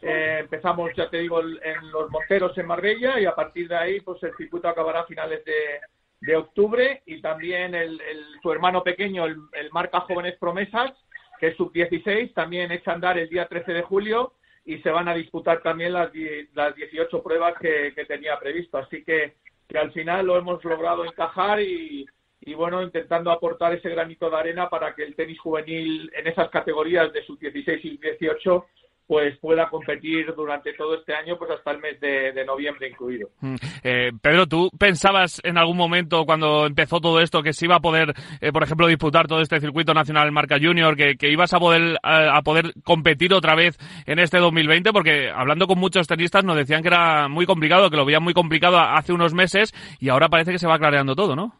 Eh, 0.00 0.38
empezamos, 0.40 0.90
ya 0.96 1.10
te 1.10 1.18
digo, 1.18 1.40
en 1.40 1.90
los 1.90 2.10
Monteros 2.10 2.56
en 2.56 2.66
Marbella 2.66 3.18
y 3.20 3.24
a 3.26 3.34
partir 3.34 3.68
de 3.68 3.76
ahí, 3.76 4.00
pues 4.00 4.22
el 4.22 4.34
circuito 4.36 4.68
acabará 4.68 5.00
a 5.00 5.06
finales 5.06 5.44
de, 5.44 5.80
de 6.20 6.36
octubre 6.36 7.02
y 7.06 7.20
también 7.20 7.74
el, 7.74 8.00
el- 8.00 8.24
su 8.42 8.52
hermano 8.52 8.82
pequeño, 8.84 9.24
el, 9.26 9.36
Marca 9.72 10.00
Jóvenes 10.00 10.36
Promesas, 10.38 10.92
que 11.40 11.48
es 11.48 11.56
sub-16, 11.56 12.32
también 12.34 12.70
echa 12.72 12.92
a 12.92 12.94
andar 12.94 13.18
el 13.18 13.28
día 13.28 13.46
13 13.48 13.72
de 13.72 13.82
julio 13.82 14.34
y 14.64 14.78
se 14.78 14.90
van 14.90 15.08
a 15.08 15.14
disputar 15.14 15.62
también 15.62 15.92
las, 15.92 16.10
las 16.54 16.74
18 16.74 17.22
pruebas 17.22 17.54
que, 17.60 17.92
que 17.94 18.04
tenía 18.04 18.38
previsto. 18.38 18.78
Así 18.78 19.02
que, 19.04 19.34
que 19.68 19.78
al 19.78 19.92
final 19.92 20.26
lo 20.26 20.36
hemos 20.36 20.62
logrado 20.64 21.04
encajar 21.04 21.60
y, 21.60 22.06
y 22.40 22.54
bueno, 22.54 22.82
intentando 22.82 23.30
aportar 23.30 23.72
ese 23.74 23.88
granito 23.88 24.28
de 24.30 24.36
arena 24.36 24.68
para 24.68 24.94
que 24.94 25.04
el 25.04 25.14
tenis 25.14 25.38
juvenil 25.40 26.10
en 26.14 26.26
esas 26.26 26.50
categorías 26.50 27.12
de 27.12 27.24
sub 27.24 27.38
16 27.38 27.84
y 27.84 27.96
18 27.98 28.66
pues 29.08 29.38
pueda 29.38 29.70
competir 29.70 30.34
durante 30.36 30.74
todo 30.74 30.94
este 30.94 31.14
año, 31.14 31.38
pues 31.38 31.50
hasta 31.50 31.70
el 31.70 31.78
mes 31.78 31.98
de, 31.98 32.30
de 32.32 32.44
noviembre 32.44 32.90
incluido. 32.90 33.30
Mm. 33.40 33.54
Eh, 33.82 34.10
Pedro, 34.20 34.46
¿tú 34.46 34.70
pensabas 34.78 35.40
en 35.44 35.56
algún 35.56 35.78
momento 35.78 36.26
cuando 36.26 36.66
empezó 36.66 37.00
todo 37.00 37.18
esto 37.20 37.42
que 37.42 37.54
se 37.54 37.64
iba 37.64 37.76
a 37.76 37.80
poder, 37.80 38.12
eh, 38.42 38.52
por 38.52 38.62
ejemplo, 38.62 38.86
disputar 38.86 39.26
todo 39.26 39.40
este 39.40 39.60
circuito 39.60 39.94
nacional 39.94 40.30
Marca 40.30 40.58
Junior, 40.60 40.94
que, 40.94 41.16
que 41.16 41.30
ibas 41.30 41.54
a 41.54 41.58
poder, 41.58 41.96
a, 42.02 42.36
a 42.36 42.42
poder 42.42 42.74
competir 42.84 43.32
otra 43.32 43.54
vez 43.54 43.78
en 44.04 44.18
este 44.18 44.36
2020? 44.36 44.92
Porque 44.92 45.30
hablando 45.30 45.66
con 45.66 45.78
muchos 45.78 46.06
tenistas 46.06 46.44
nos 46.44 46.56
decían 46.56 46.82
que 46.82 46.88
era 46.88 47.28
muy 47.28 47.46
complicado, 47.46 47.88
que 47.88 47.96
lo 47.96 48.04
veían 48.04 48.22
muy 48.22 48.34
complicado 48.34 48.78
hace 48.78 49.14
unos 49.14 49.32
meses 49.32 49.72
y 50.00 50.10
ahora 50.10 50.28
parece 50.28 50.52
que 50.52 50.58
se 50.58 50.68
va 50.68 50.78
clareando 50.78 51.16
todo, 51.16 51.34
¿no? 51.34 51.54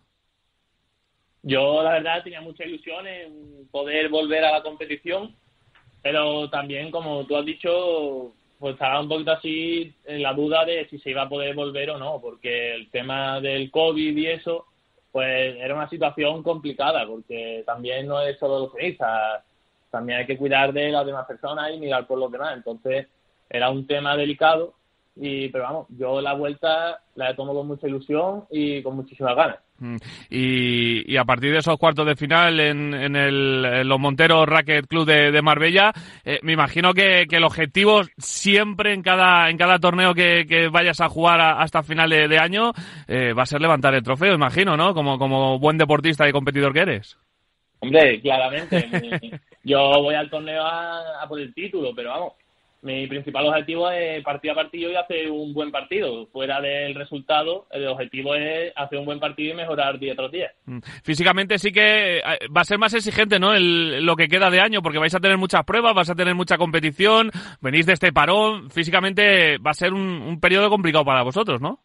Yo, 1.42 1.82
la 1.82 1.92
verdad, 1.92 2.22
tenía 2.22 2.42
mucha 2.42 2.66
ilusión 2.66 3.06
en 3.06 3.66
poder 3.70 4.10
volver 4.10 4.44
a 4.44 4.52
la 4.52 4.62
competición, 4.62 5.34
pero 6.02 6.48
también, 6.50 6.90
como 6.90 7.24
tú 7.26 7.36
has 7.36 7.44
dicho, 7.44 8.32
pues 8.58 8.74
estaba 8.74 9.00
un 9.00 9.08
poquito 9.08 9.32
así 9.32 9.94
en 10.04 10.22
la 10.22 10.32
duda 10.32 10.64
de 10.64 10.88
si 10.88 10.98
se 10.98 11.10
iba 11.10 11.22
a 11.22 11.28
poder 11.28 11.54
volver 11.54 11.90
o 11.90 11.98
no, 11.98 12.20
porque 12.20 12.74
el 12.74 12.90
tema 12.90 13.40
del 13.40 13.70
COVID 13.70 14.16
y 14.16 14.26
eso, 14.26 14.66
pues 15.12 15.56
era 15.56 15.74
una 15.74 15.88
situación 15.88 16.42
complicada, 16.42 17.06
porque 17.06 17.62
también 17.66 18.06
no 18.06 18.20
es 18.20 18.38
solo 18.38 18.60
los 18.60 18.74
tenistas, 18.74 19.44
también 19.90 20.20
hay 20.20 20.26
que 20.26 20.36
cuidar 20.36 20.72
de 20.72 20.90
las 20.90 21.06
demás 21.06 21.26
personas 21.26 21.72
y 21.72 21.78
mirar 21.78 22.06
por 22.06 22.18
los 22.18 22.30
demás, 22.30 22.56
entonces 22.56 23.06
era 23.48 23.70
un 23.70 23.86
tema 23.86 24.16
delicado, 24.16 24.74
y 25.16 25.48
pero 25.48 25.64
vamos, 25.64 25.86
yo 25.90 26.20
la 26.20 26.34
vuelta 26.34 27.00
la 27.14 27.30
he 27.30 27.34
tomado 27.34 27.58
con 27.58 27.68
mucha 27.68 27.88
ilusión 27.88 28.44
y 28.50 28.82
con 28.82 28.94
muchísimas 28.94 29.34
ganas. 29.34 29.58
Mm. 29.80 29.96
Y, 30.30 31.16
a 31.16 31.24
partir 31.24 31.52
de 31.52 31.58
esos 31.58 31.78
cuartos 31.78 32.06
de 32.06 32.16
final 32.16 32.58
en, 32.60 33.16
el, 33.16 33.86
los 33.86 34.00
Monteros 34.00 34.46
Racket 34.46 34.86
Club 34.86 35.06
de, 35.06 35.42
Marbella, 35.42 35.92
eh, 36.24 36.40
me 36.42 36.52
imagino 36.52 36.92
que, 36.92 37.26
el 37.30 37.44
objetivo 37.44 38.02
siempre 38.16 38.92
en 38.92 39.02
cada, 39.02 39.50
en 39.50 39.56
cada 39.56 39.78
torneo 39.78 40.14
que, 40.14 40.68
vayas 40.70 41.00
a 41.00 41.08
jugar 41.08 41.40
hasta 41.40 41.82
final 41.82 42.10
de, 42.10 42.38
año 42.38 42.72
eh, 43.06 43.32
va 43.32 43.42
a 43.42 43.46
ser 43.46 43.60
levantar 43.60 43.94
el 43.94 44.02
trofeo, 44.02 44.34
imagino, 44.34 44.76
¿no? 44.76 44.94
Como, 44.94 45.18
como 45.18 45.58
buen 45.58 45.78
deportista 45.78 46.28
y 46.28 46.32
competidor 46.32 46.72
que 46.72 46.80
eres. 46.80 47.16
Hombre, 47.80 48.20
claramente. 48.20 48.88
yo 49.64 49.78
voy 50.02 50.14
al 50.14 50.28
torneo 50.28 50.62
a, 50.62 51.22
a 51.22 51.28
por 51.28 51.40
el 51.40 51.54
título, 51.54 51.92
pero 51.94 52.10
vamos, 52.10 52.32
mi 52.82 53.06
principal 53.08 53.46
objetivo 53.46 53.90
es 53.90 54.22
partido 54.22 54.52
a 54.52 54.56
partido 54.56 54.90
y 54.90 54.96
hacer 54.96 55.30
un 55.30 55.52
buen 55.52 55.70
partido. 55.72 56.26
Fuera 56.28 56.60
del 56.60 56.94
resultado, 56.94 57.66
el 57.70 57.86
objetivo 57.88 58.34
es 58.34 58.72
hacer 58.76 58.98
un 58.98 59.04
buen 59.04 59.18
partido 59.18 59.52
y 59.52 59.56
mejorar 59.56 59.98
día 59.98 60.14
tras 60.14 60.30
día. 60.30 60.52
Mm. 60.64 60.78
Físicamente 61.02 61.58
sí 61.58 61.72
que 61.72 62.18
eh, 62.18 62.22
va 62.56 62.60
a 62.60 62.64
ser 62.64 62.78
más 62.78 62.94
exigente, 62.94 63.40
¿no? 63.40 63.52
El, 63.52 64.04
lo 64.04 64.14
que 64.14 64.28
queda 64.28 64.50
de 64.50 64.60
año, 64.60 64.80
porque 64.80 64.98
vais 64.98 65.14
a 65.14 65.20
tener 65.20 65.38
muchas 65.38 65.64
pruebas, 65.64 65.94
vas 65.94 66.10
a 66.10 66.14
tener 66.14 66.34
mucha 66.34 66.56
competición, 66.56 67.30
venís 67.60 67.86
de 67.86 67.94
este 67.94 68.12
parón, 68.12 68.70
físicamente 68.70 69.58
va 69.58 69.72
a 69.72 69.74
ser 69.74 69.92
un, 69.92 70.22
un 70.22 70.40
periodo 70.40 70.70
complicado 70.70 71.04
para 71.04 71.22
vosotros, 71.22 71.60
¿no? 71.60 71.80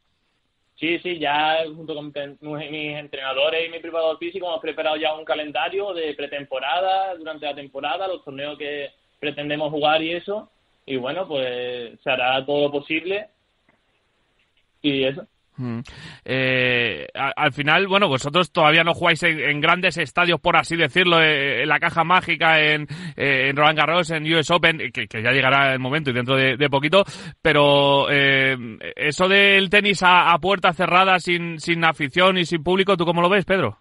Sí, 0.75 0.99
sí, 0.99 1.17
ya 1.17 1.63
junto 1.75 1.95
con 1.95 2.11
mis 2.51 2.97
entrenadores 2.97 3.67
y 3.67 3.71
mi 3.71 3.79
preparador 3.79 4.17
físico 4.17 4.47
hemos 4.47 4.59
preparado 4.59 4.97
ya 4.97 5.13
un 5.13 5.23
calendario 5.23 5.93
de 5.93 6.13
pretemporada 6.13 7.15
durante 7.15 7.45
la 7.45 7.55
temporada, 7.55 8.07
los 8.07 8.23
torneos 8.23 8.57
que 8.57 8.89
pretendemos 9.19 9.71
jugar 9.71 10.01
y 10.01 10.13
eso. 10.13 10.49
Y 10.85 10.97
bueno, 10.97 11.27
pues 11.27 11.99
se 12.01 12.09
hará 12.09 12.45
todo 12.45 12.63
lo 12.63 12.71
posible. 12.71 13.27
Y 14.81 15.05
eso. 15.05 15.25
Mm. 15.55 15.79
Eh, 16.25 17.07
al 17.13 17.53
final, 17.53 17.87
bueno, 17.87 18.07
vosotros 18.07 18.51
todavía 18.51 18.83
no 18.83 18.93
jugáis 18.93 19.21
en, 19.23 19.61
grandes 19.61 19.97
estadios, 19.97 20.39
por 20.39 20.57
así 20.57 20.75
decirlo, 20.75 21.21
eh, 21.21 21.61
en 21.61 21.69
la 21.69 21.79
caja 21.79 22.03
mágica, 22.03 22.59
en, 22.59 22.87
eh, 23.15 23.49
en 23.49 23.55
Roland 23.55 23.77
Garros, 23.77 24.09
en 24.11 24.31
US 24.33 24.49
Open, 24.51 24.91
que, 24.91 25.07
ya 25.07 25.31
llegará 25.31 25.73
el 25.73 25.79
momento 25.79 26.09
y 26.09 26.13
dentro 26.13 26.35
de, 26.35 26.69
poquito, 26.69 27.03
pero 27.41 28.09
eso 28.09 29.27
del 29.27 29.69
tenis 29.69 30.01
a, 30.03 30.35
puerta 30.41 30.73
cerrada, 30.73 31.19
sin, 31.19 31.59
sin 31.59 31.85
afición 31.85 32.37
y 32.37 32.45
sin 32.45 32.63
público, 32.63 32.97
¿tú 32.97 33.05
cómo 33.05 33.21
lo 33.21 33.29
ves, 33.29 33.45
Pedro? 33.45 33.77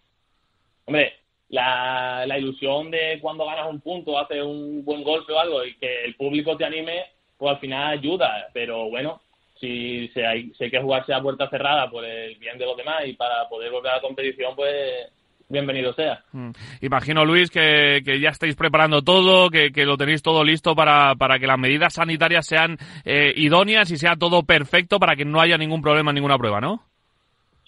Hombre, 0.85 1.22
la, 1.53 2.25
la 2.27 2.39
ilusión 2.39 2.91
de 2.91 3.19
cuando 3.21 3.45
ganas 3.45 3.69
un 3.69 3.81
punto, 3.81 4.19
haces 4.19 4.43
un 4.43 4.83
buen 4.85 5.05
golpe 5.05 5.33
o 5.33 5.39
algo 5.39 5.65
y 5.65 5.75
que 5.75 6.05
el 6.05 6.15
público 6.15 6.57
te 6.57 6.65
anime, 6.65 7.05
pues 7.37 7.53
al 7.53 7.61
final 7.61 7.99
ayuda, 7.99 8.49
pero 8.55 8.89
bueno, 8.89 9.21
si 9.61 10.09
se 10.15 10.27
hay, 10.27 10.51
que 10.51 10.81
jugarse 10.81 11.13
a 11.13 11.21
puerta 11.21 11.51
cerrada 11.51 11.91
por 11.91 12.05
el 12.07 12.37
bien 12.37 12.57
de 12.57 12.65
los 12.65 12.77
demás 12.77 13.07
y 13.07 13.13
para 13.13 13.47
poder 13.51 13.71
volver 13.71 13.93
a 13.93 13.97
la 13.97 14.01
competición, 14.01 14.57
pues 14.57 15.13
bienvenido 15.47 15.93
sea. 15.93 16.25
Mm. 16.33 16.53
Imagino, 16.81 17.27
Luis, 17.27 17.51
que, 17.51 18.01
ya 18.19 18.31
estáis 18.31 18.57
preparando 18.57 19.03
todo, 19.03 19.51
que, 19.51 19.71
lo 19.85 19.99
tenéis 19.99 20.23
todo 20.23 20.43
listo 20.45 20.75
para, 20.75 21.15
para 21.17 21.39
que 21.39 21.47
las 21.47 21.59
medidas 21.59 21.93
sanitarias 21.93 22.47
sean 22.47 22.79
eh, 23.05 23.31
idóneas 23.37 23.91
y 23.91 23.99
sea 23.99 24.17
todo 24.17 24.43
perfecto 24.45 24.99
para 24.99 25.17
que 25.17 25.27
no 25.27 25.39
haya 25.39 25.59
ningún 25.59 25.83
problema 25.83 26.13
en 26.13 26.15
ninguna 26.15 26.39
prueba, 26.39 26.63
¿no? 26.63 26.92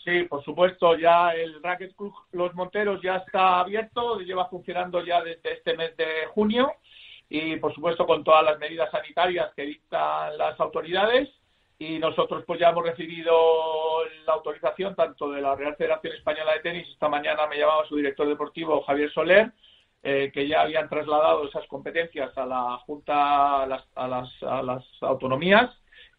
Sí, 0.04 0.24
por 0.24 0.44
supuesto, 0.44 0.98
ya 0.98 1.30
el 1.30 1.62
Racket 1.62 1.96
Club 1.96 2.12
Los 2.32 2.54
Monteros 2.54 3.00
ya 3.02 3.16
está 3.16 3.60
abierto, 3.60 4.18
lleva 4.20 4.50
funcionando 4.50 5.02
ya 5.02 5.22
desde 5.22 5.54
este 5.54 5.74
mes 5.74 5.96
de 5.96 6.26
junio 6.34 6.70
y, 7.30 7.56
por 7.56 7.74
supuesto, 7.74 8.06
con 8.06 8.22
todas 8.22 8.44
las 8.44 8.58
medidas 8.58 8.90
sanitarias 8.90 9.54
que 9.54 9.62
dictan 9.62 10.36
las 10.36 10.60
autoridades. 10.60 11.30
Y 11.78 11.98
nosotros 11.98 12.44
pues 12.46 12.60
ya 12.60 12.68
hemos 12.68 12.84
recibido 12.84 13.34
la 14.26 14.34
autorización 14.34 14.94
tanto 14.94 15.30
de 15.30 15.40
la 15.40 15.56
Real 15.56 15.74
Federación 15.74 16.14
Española 16.14 16.52
de 16.52 16.60
Tenis, 16.60 16.88
esta 16.88 17.08
mañana 17.08 17.46
me 17.46 17.58
llamaba 17.58 17.86
su 17.86 17.96
director 17.96 18.28
deportivo 18.28 18.82
Javier 18.82 19.10
Soler, 19.10 19.52
eh, 20.02 20.30
que 20.32 20.46
ya 20.46 20.60
habían 20.60 20.88
trasladado 20.88 21.48
esas 21.48 21.66
competencias 21.66 22.36
a 22.36 22.44
la 22.44 22.76
Junta, 22.86 23.62
a 23.62 23.66
las, 23.66 23.84
a 23.94 24.06
las, 24.06 24.42
a 24.42 24.62
las 24.62 24.84
autonomías 25.00 25.70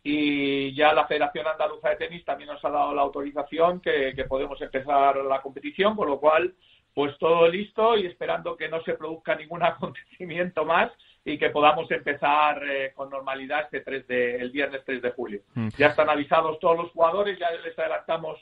y 0.08 0.72
ya 0.76 0.94
la 0.94 1.08
Federación 1.08 1.48
Andaluza 1.48 1.90
de 1.90 1.96
Tenis 1.96 2.24
también 2.24 2.52
nos 2.52 2.64
ha 2.64 2.70
dado 2.70 2.94
la 2.94 3.02
autorización 3.02 3.82
que, 3.82 4.14
que 4.16 4.26
podemos 4.26 4.62
empezar 4.62 5.18
la 5.18 5.42
competición, 5.42 5.96
con 5.96 6.08
lo 6.08 6.20
cual 6.20 6.54
pues 6.94 7.18
todo 7.18 7.48
listo 7.48 7.98
y 7.98 8.06
esperando 8.06 8.56
que 8.56 8.70
no 8.70 8.84
se 8.84 8.94
produzca 8.94 9.34
ningún 9.34 9.64
acontecimiento 9.64 10.64
más 10.64 10.92
y 11.26 11.40
que 11.40 11.50
podamos 11.50 11.90
empezar 11.90 12.62
eh, 12.70 12.94
con 12.94 13.10
normalidad 13.10 13.62
este 13.64 13.82
3 13.82 14.08
de, 14.08 14.36
el 14.36 14.52
viernes 14.52 14.84
3 14.86 15.02
de 15.02 15.10
julio. 15.10 15.42
Mm. 15.56 15.70
Ya 15.76 15.88
están 15.88 16.08
avisados 16.08 16.60
todos 16.60 16.78
los 16.78 16.92
jugadores, 16.92 17.40
ya 17.40 17.50
les 17.50 17.78
adelantamos 17.78 18.38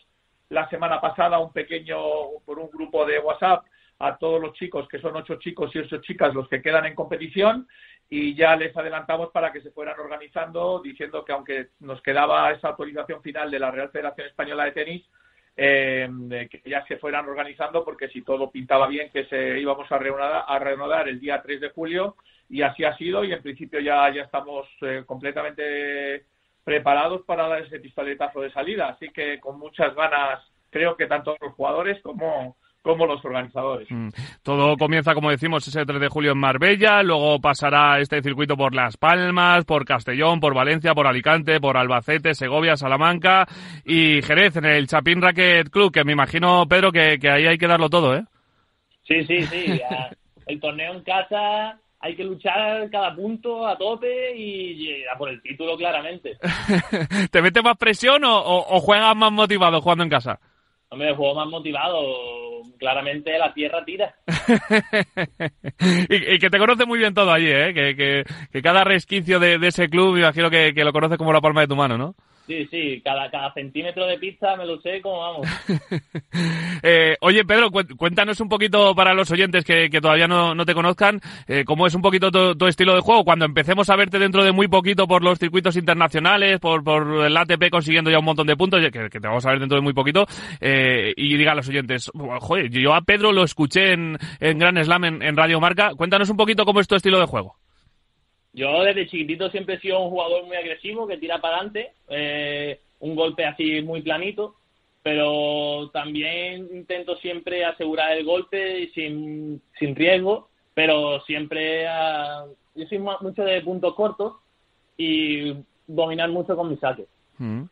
la 0.49 0.67
semana 0.69 0.99
pasada 0.99 1.39
un 1.39 1.53
pequeño, 1.53 1.97
por 2.45 2.59
un 2.59 2.69
grupo 2.71 3.05
de 3.05 3.19
WhatsApp, 3.19 3.63
a 3.99 4.17
todos 4.17 4.41
los 4.41 4.53
chicos, 4.53 4.87
que 4.89 4.99
son 4.99 5.15
ocho 5.15 5.35
chicos 5.35 5.73
y 5.73 5.79
ocho 5.79 6.01
chicas 6.01 6.33
los 6.33 6.49
que 6.49 6.61
quedan 6.61 6.85
en 6.85 6.93
competición, 6.93 7.67
y 8.15 8.35
ya 8.35 8.55
les 8.55 8.77
adelantamos 8.77 9.31
para 9.31 9.51
que 9.51 9.59
se 9.59 9.71
fueran 9.71 9.99
organizando, 9.99 10.79
diciendo 10.83 11.25
que 11.25 11.31
aunque 11.31 11.69
nos 11.79 11.99
quedaba 12.03 12.51
esa 12.51 12.67
autorización 12.67 13.23
final 13.23 13.49
de 13.49 13.57
la 13.57 13.71
Real 13.71 13.89
Federación 13.89 14.27
Española 14.27 14.65
de 14.65 14.71
Tenis, 14.71 15.09
eh, 15.57 16.47
que 16.47 16.61
ya 16.69 16.85
se 16.85 16.97
fueran 16.97 17.27
organizando, 17.27 17.83
porque 17.83 18.09
si 18.09 18.21
todo 18.21 18.51
pintaba 18.51 18.85
bien, 18.85 19.09
que 19.09 19.25
se 19.25 19.59
íbamos 19.59 19.91
a 19.91 19.97
reanudar, 19.97 20.45
a 20.47 20.59
reanudar 20.59 21.09
el 21.09 21.19
día 21.19 21.41
3 21.41 21.59
de 21.59 21.69
julio 21.71 22.15
y 22.47 22.61
así 22.61 22.83
ha 22.83 22.95
sido 22.97 23.23
y 23.23 23.33
en 23.33 23.41
principio 23.41 23.79
ya, 23.79 24.07
ya 24.13 24.21
estamos 24.21 24.67
eh, 24.81 25.01
completamente 25.07 26.27
preparados 26.63 27.23
para 27.23 27.47
dar 27.47 27.63
ese 27.63 27.79
pistoletazo 27.79 28.41
de 28.41 28.51
salida. 28.51 28.89
Así 28.89 29.09
que 29.09 29.39
con 29.39 29.57
muchas 29.57 29.95
ganas 29.95 30.39
creo 30.69 30.95
que 30.95 31.07
tanto 31.07 31.35
los 31.41 31.53
jugadores 31.53 31.99
como, 32.03 32.57
como 32.83 33.07
los 33.07 33.23
organizadores. 33.25 33.89
Mm. 33.89 34.09
Todo 34.43 34.77
comienza, 34.77 35.15
como 35.15 35.31
decimos, 35.31 35.67
ese 35.67 35.85
3 35.85 35.99
de 35.99 36.09
julio 36.09 36.33
en 36.33 36.37
Marbella, 36.37 37.01
luego 37.01 37.39
pasará 37.39 37.99
este 37.99 38.21
circuito 38.21 38.55
por 38.55 38.75
Las 38.75 38.97
Palmas, 38.97 39.65
por 39.65 39.85
Castellón, 39.85 40.39
por 40.39 40.53
Valencia, 40.53 40.93
por 40.93 41.07
Alicante, 41.07 41.59
por 41.59 41.77
Albacete, 41.77 42.35
Segovia, 42.35 42.75
Salamanca 42.75 43.47
y 43.85 44.21
Jerez 44.21 44.57
en 44.57 44.65
el 44.65 44.87
Chapín 44.87 45.21
Racket 45.21 45.69
Club, 45.69 45.91
que 45.91 46.03
me 46.03 46.11
imagino, 46.11 46.67
Pedro, 46.67 46.91
que, 46.91 47.17
que 47.19 47.29
ahí 47.29 47.47
hay 47.47 47.57
que 47.57 47.67
darlo 47.67 47.89
todo, 47.89 48.15
¿eh? 48.15 48.23
Sí, 49.07 49.23
sí, 49.25 49.41
sí. 49.43 49.81
el 50.45 50.59
torneo 50.59 50.93
en 50.93 51.03
casa 51.03 51.79
hay 52.03 52.17
que 52.17 52.23
luchar 52.25 52.89
cada 52.89 53.15
punto 53.15 53.65
a 53.65 53.77
tope 53.77 54.35
y, 54.35 55.05
a 55.05 55.17
por 55.17 55.29
el 55.29 55.41
título 55.41 55.77
claramente. 55.77 56.37
¿Te 57.31 57.41
mete 57.41 57.61
más 57.61 57.77
presión 57.77 58.23
o, 58.25 58.79
juegas 58.81 59.15
más 59.15 59.31
motivado 59.31 59.79
jugando 59.79 60.03
en 60.03 60.09
casa? 60.09 60.41
Hombre, 60.93 61.15
juego 61.15 61.33
más 61.33 61.47
motivado. 61.47 61.99
Claramente 62.77 63.35
la 63.39 63.51
tierra 63.51 63.83
tira. 63.83 64.13
y, 66.07 66.37
que 66.37 66.49
te 66.51 66.59
conoce 66.59 66.85
muy 66.85 66.99
bien 66.99 67.15
todo 67.15 67.31
allí, 67.31 67.49
¿eh? 67.49 67.73
Que, 67.73 68.23
que, 68.51 68.61
cada 68.61 68.83
resquicio 68.83 69.39
de, 69.39 69.55
ese 69.67 69.89
club, 69.89 70.17
imagino 70.17 70.51
que, 70.51 70.71
que 70.75 70.83
lo 70.83 70.93
conoce 70.93 71.17
como 71.17 71.33
la 71.33 71.41
palma 71.41 71.61
de 71.61 71.67
tu 71.67 71.75
mano, 71.75 71.97
¿no? 71.97 72.13
Sí, 72.45 72.67
sí, 72.69 73.01
cada, 73.01 73.53
centímetro 73.53 74.05
de 74.05 74.17
pista 74.17 74.57
me 74.57 74.65
lo 74.65 74.79
sé 74.81 75.01
como 75.01 75.19
vamos. 75.19 75.47
eh, 76.83 77.15
oye, 77.21 77.45
Pedro, 77.45 77.71
cuéntanos 77.71 78.41
un 78.41 78.49
poquito 78.49 78.93
para 78.95 79.13
los 79.13 79.31
oyentes 79.31 79.63
que, 79.63 79.89
todavía 80.01 80.27
no, 80.27 80.53
no, 80.53 80.65
te 80.65 80.73
conozcan, 80.73 81.21
eh, 81.47 81.63
cómo 81.65 81.87
es 81.87 81.95
un 81.95 82.01
poquito 82.01 82.31
tu, 82.31 82.67
estilo 82.67 82.95
de 82.95 83.01
juego. 83.01 83.23
Cuando 83.23 83.45
empecemos 83.45 83.89
a 83.89 83.95
verte 83.95 84.19
dentro 84.19 84.43
de 84.43 84.51
muy 84.51 84.67
poquito 84.67 85.07
por 85.07 85.23
los 85.23 85.39
circuitos 85.39 85.77
internacionales, 85.77 86.59
por, 86.59 86.83
por 86.83 87.25
el 87.25 87.37
ATP 87.37 87.69
consiguiendo 87.71 88.11
ya 88.11 88.19
un 88.19 88.25
montón 88.25 88.47
de 88.47 88.57
puntos, 88.57 88.81
que, 88.81 89.09
que 89.09 89.19
te 89.21 89.27
vamos 89.27 89.45
a 89.45 89.51
ver 89.51 89.59
dentro 89.59 89.77
de 89.77 89.81
muy 89.81 89.93
poquito, 89.93 90.25
eh, 90.59 91.13
y 91.15 91.37
diga 91.37 91.53
a 91.53 91.55
los 91.55 91.69
oyentes, 91.69 92.11
joder, 92.13 92.69
yo 92.69 92.93
a 92.93 93.01
Pedro 93.01 93.31
lo 93.31 93.45
escuché 93.45 93.93
en, 93.93 94.17
en 94.41 94.59
Gran 94.59 94.83
Slam 94.83 95.05
en, 95.05 95.21
en 95.21 95.37
Radio 95.37 95.61
Marca. 95.61 95.91
Cuéntanos 95.95 96.29
un 96.29 96.37
poquito 96.37 96.65
cómo 96.65 96.81
es 96.81 96.87
tu 96.89 96.95
estilo 96.95 97.19
de 97.19 97.25
juego. 97.25 97.55
Yo 98.53 98.83
desde 98.83 99.07
chiquitito 99.07 99.49
siempre 99.49 99.75
he 99.75 99.79
sido 99.79 99.99
un 99.99 100.11
jugador 100.11 100.45
muy 100.45 100.55
agresivo, 100.55 101.07
que 101.07 101.17
tira 101.17 101.39
para 101.41 101.55
adelante, 101.57 101.91
eh, 102.07 102.79
un 102.99 103.15
golpe 103.15 103.45
así 103.45 103.81
muy 103.81 104.01
planito, 104.01 104.55
pero 105.01 105.89
también 105.91 106.69
intento 106.71 107.17
siempre 107.17 107.65
asegurar 107.65 108.15
el 108.15 108.23
golpe 108.23 108.89
sin, 108.93 109.61
sin 109.79 109.95
riesgo, 109.95 110.49
pero 110.73 111.19
siempre 111.21 111.83
yo 112.75 112.85
soy 112.87 112.99
mucho 112.99 113.43
de 113.43 113.61
puntos 113.61 113.95
cortos 113.95 114.33
y 114.97 115.55
dominar 115.87 116.29
mucho 116.29 116.55
con 116.55 116.69
mis 116.69 116.79
saques. 116.79 117.07
Mm. 117.39 117.63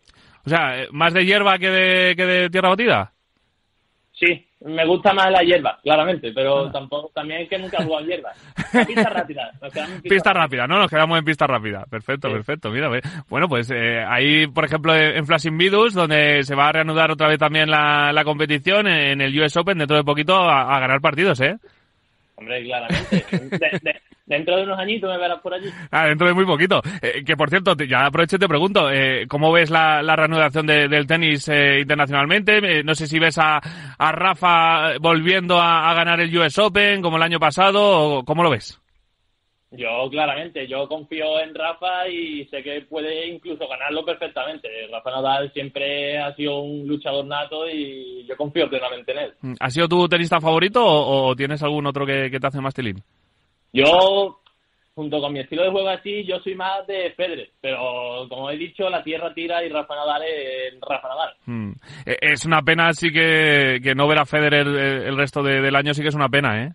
O 0.46 0.50
sea, 0.50 0.88
¿más 0.92 1.14
de 1.14 1.26
hierba 1.26 1.60
que 1.60 1.70
de, 1.70 2.16
que 2.16 2.26
de 2.26 2.50
tierra 2.50 2.70
batida? 2.70 3.14
Sí, 4.14 4.48
me 4.64 4.86
gusta 4.86 5.14
más 5.14 5.32
la 5.32 5.42
hierba, 5.42 5.80
claramente, 5.82 6.32
pero 6.34 6.68
ah. 6.68 6.72
tampoco 6.72 7.12
también 7.14 7.42
es 7.42 7.50
que 7.50 7.58
nunca 7.58 7.78
he 7.80 7.86
jugado 7.86 8.06
hierba. 8.06 8.32
pista 8.88 9.10
rápida. 9.10 9.52
pista, 10.04 10.34
rápida, 10.34 10.68
¿no? 10.68 10.78
Nos 10.80 10.90
quedamos 10.90 11.18
en 11.18 11.26
pista 11.26 11.48
rápida. 11.48 11.86
Perfecto, 11.90 12.30
perfecto. 12.30 12.70
Mira, 12.70 12.90
bueno, 13.30 13.48
pues 13.48 13.72
eh, 13.72 14.04
ahí, 14.08 14.48
por 14.48 14.66
ejemplo, 14.66 14.96
en 14.96 15.26
Flashing 15.26 15.58
Vidus, 15.58 15.94
donde 15.94 16.44
se 16.44 16.56
va 16.56 16.68
a 16.68 16.72
reanudar 16.72 17.12
otra 17.12 17.28
vez 17.28 17.40
también 17.40 17.70
la, 17.70 18.12
la 18.14 18.24
competición 18.24 18.88
en 18.88 19.22
el 19.22 19.40
US 19.42 19.58
Open 19.58 19.78
dentro 19.78 19.98
de 19.98 20.04
poquito 20.04 20.36
a, 20.36 20.76
a 20.76 20.80
ganar 20.80 21.02
partidos, 21.02 21.42
¿eh? 21.42 21.58
Hombre, 22.42 22.64
claramente. 22.64 23.26
dentro 24.26 24.58
de 24.58 24.64
unos 24.64 24.80
añitos 24.80 25.12
me 25.12 25.18
verás 25.18 25.40
por 25.42 25.54
allí. 25.54 25.70
Ah, 25.92 26.08
dentro 26.08 26.28
de 26.28 26.34
muy 26.34 26.46
poquito. 26.46 26.82
Eh, 27.02 27.24
que 27.24 27.38
por 27.38 27.52
cierto, 27.52 27.76
ya 27.76 28.08
aprovecho 28.08 28.38
y 28.38 28.40
te 28.40 28.48
pregunto, 28.48 28.90
eh, 28.90 29.28
¿cómo 29.28 29.52
ves 29.52 29.70
la, 29.70 30.02
reanudación 30.02 30.66
del 30.66 31.06
tenis 31.06 31.48
eh, 31.50 31.82
internacionalmente? 31.82 32.84
no 32.84 32.96
sé 32.96 33.06
si 33.06 33.20
ves 33.20 33.38
a, 33.38 33.58
a 33.98 34.12
Rafa 34.12 34.98
volviendo 35.00 35.62
a, 35.62 35.94
ganar 35.94 36.20
el 36.20 36.36
US 36.36 36.58
Open 36.58 37.02
como 37.04 37.18
el 37.18 37.24
año 37.24 37.40
pasado, 37.40 37.82
o 37.82 38.26
¿cómo 38.26 38.42
lo 38.42 38.50
ves? 38.50 38.81
Yo, 39.74 40.10
claramente, 40.10 40.68
yo 40.68 40.86
confío 40.86 41.40
en 41.40 41.56
Rafa 41.56 42.06
y 42.10 42.44
sé 42.48 42.62
que 42.62 42.82
puede 42.82 43.28
incluso 43.28 43.66
ganarlo 43.70 44.04
perfectamente. 44.04 44.68
Rafa 44.92 45.12
Nadal 45.12 45.52
siempre 45.54 46.20
ha 46.20 46.36
sido 46.36 46.60
un 46.60 46.86
luchador 46.86 47.26
nato 47.26 47.70
y 47.70 48.26
yo 48.28 48.36
confío 48.36 48.70
plenamente 48.70 49.14
en 49.14 49.18
él. 49.18 49.34
¿Ha 49.62 49.70
sido 49.70 49.88
tu 49.88 50.10
tenista 50.10 50.42
favorito 50.42 50.84
o, 50.84 51.34
tienes 51.38 51.64
algún 51.64 51.88
otro 51.88 52.06
que, 52.06 52.30
te 52.30 52.48
hace 52.48 52.60
más 52.60 52.74
tilín? 52.74 53.02
Yo, 53.72 54.42
junto 54.94 55.22
con 55.22 55.32
mi 55.32 55.40
estilo 55.40 55.64
de 55.64 55.72
juego 55.72 55.88
así, 55.88 56.26
yo 56.26 56.42
soy 56.42 56.56
más 56.56 56.86
de 56.86 57.12
Federer, 57.12 57.52
pero 57.62 58.28
como 58.28 58.50
he 58.50 58.58
dicho, 58.58 58.90
la 58.90 59.02
tierra 59.02 59.34
tira 59.34 59.64
y 59.64 59.70
Rafa 59.70 59.96
Nadal 59.96 60.24
es 60.24 60.82
Rafa 60.82 61.08
Nadal. 61.08 61.34
Mm. 61.46 61.72
E, 62.08 62.18
es 62.20 62.46
una 62.46 62.62
pena 62.62 62.92
sí 62.92 63.10
que, 63.10 63.94
no 63.96 64.06
ver 64.06 64.20
a 64.20 64.26
Federer 64.26 64.68
el 64.68 65.16
resto 65.16 65.42
del 65.42 65.74
año, 65.78 65.94
sí 65.94 66.02
que 66.02 66.10
es 66.10 66.16
una 66.16 66.28
pena, 66.28 66.62
¿eh? 66.62 66.74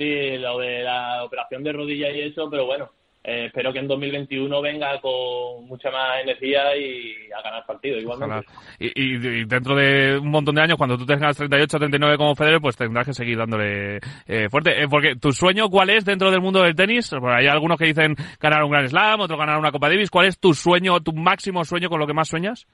Sí, 0.00 0.38
lo 0.38 0.58
de 0.58 0.82
la 0.82 1.22
operación 1.24 1.62
de 1.62 1.74
rodilla 1.74 2.10
y 2.10 2.22
eso, 2.22 2.48
pero 2.48 2.64
bueno, 2.64 2.88
eh, 3.22 3.48
espero 3.48 3.70
que 3.70 3.80
en 3.80 3.86
2021 3.86 4.62
venga 4.62 4.98
con 4.98 5.66
mucha 5.66 5.90
más 5.90 6.22
energía 6.22 6.74
y 6.74 7.30
a 7.36 7.42
ganar 7.42 7.66
partido 7.66 7.98
igualmente. 7.98 8.46
Y, 8.78 9.44
dentro 9.44 9.76
de 9.76 10.16
un 10.16 10.30
montón 10.30 10.54
de 10.54 10.62
años, 10.62 10.78
cuando 10.78 10.96
tú 10.96 11.04
tengas 11.04 11.36
38 11.36 11.76
o 11.76 11.80
39 11.80 12.16
como 12.16 12.34
Federer, 12.34 12.62
pues 12.62 12.78
tendrás 12.78 13.04
que 13.04 13.12
seguir 13.12 13.36
dándole 13.36 13.98
eh, 14.26 14.48
fuerte. 14.48 14.82
Eh, 14.82 14.86
porque 14.88 15.16
tu 15.16 15.32
sueño, 15.32 15.68
¿cuál 15.68 15.90
es 15.90 16.06
dentro 16.06 16.30
del 16.30 16.40
mundo 16.40 16.62
del 16.62 16.74
tenis? 16.74 17.12
hay 17.12 17.46
algunos 17.46 17.78
que 17.78 17.84
dicen 17.84 18.14
ganar 18.40 18.64
un 18.64 18.70
Grand 18.70 18.88
Slam, 18.88 19.20
otros 19.20 19.38
ganar 19.38 19.58
una 19.58 19.70
Copa 19.70 19.90
Davis. 19.90 20.08
¿Cuál 20.08 20.28
es 20.28 20.38
tu 20.38 20.54
sueño, 20.54 20.98
tu 21.00 21.12
máximo 21.12 21.62
sueño 21.62 21.90
con 21.90 22.00
lo 22.00 22.06
que 22.06 22.14
más 22.14 22.28
sueñas? 22.28 22.66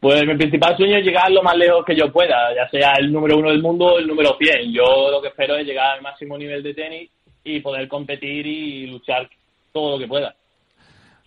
Pues 0.00 0.26
mi 0.26 0.34
principal 0.34 0.76
sueño 0.78 0.96
es 0.96 1.04
llegar 1.04 1.30
lo 1.30 1.42
más 1.42 1.56
lejos 1.56 1.84
que 1.84 1.94
yo 1.94 2.10
pueda, 2.10 2.54
ya 2.54 2.66
sea 2.70 2.94
el 2.94 3.12
número 3.12 3.36
uno 3.36 3.50
del 3.50 3.60
mundo 3.60 3.84
o 3.84 3.98
el 3.98 4.06
número 4.06 4.34
100. 4.38 4.72
Yo 4.72 5.10
lo 5.10 5.20
que 5.20 5.28
espero 5.28 5.56
es 5.56 5.66
llegar 5.66 5.96
al 5.96 6.02
máximo 6.02 6.38
nivel 6.38 6.62
de 6.62 6.72
tenis 6.72 7.10
y 7.44 7.60
poder 7.60 7.86
competir 7.86 8.46
y 8.46 8.86
luchar 8.86 9.28
todo 9.72 9.92
lo 9.92 9.98
que 9.98 10.08
pueda. 10.08 10.34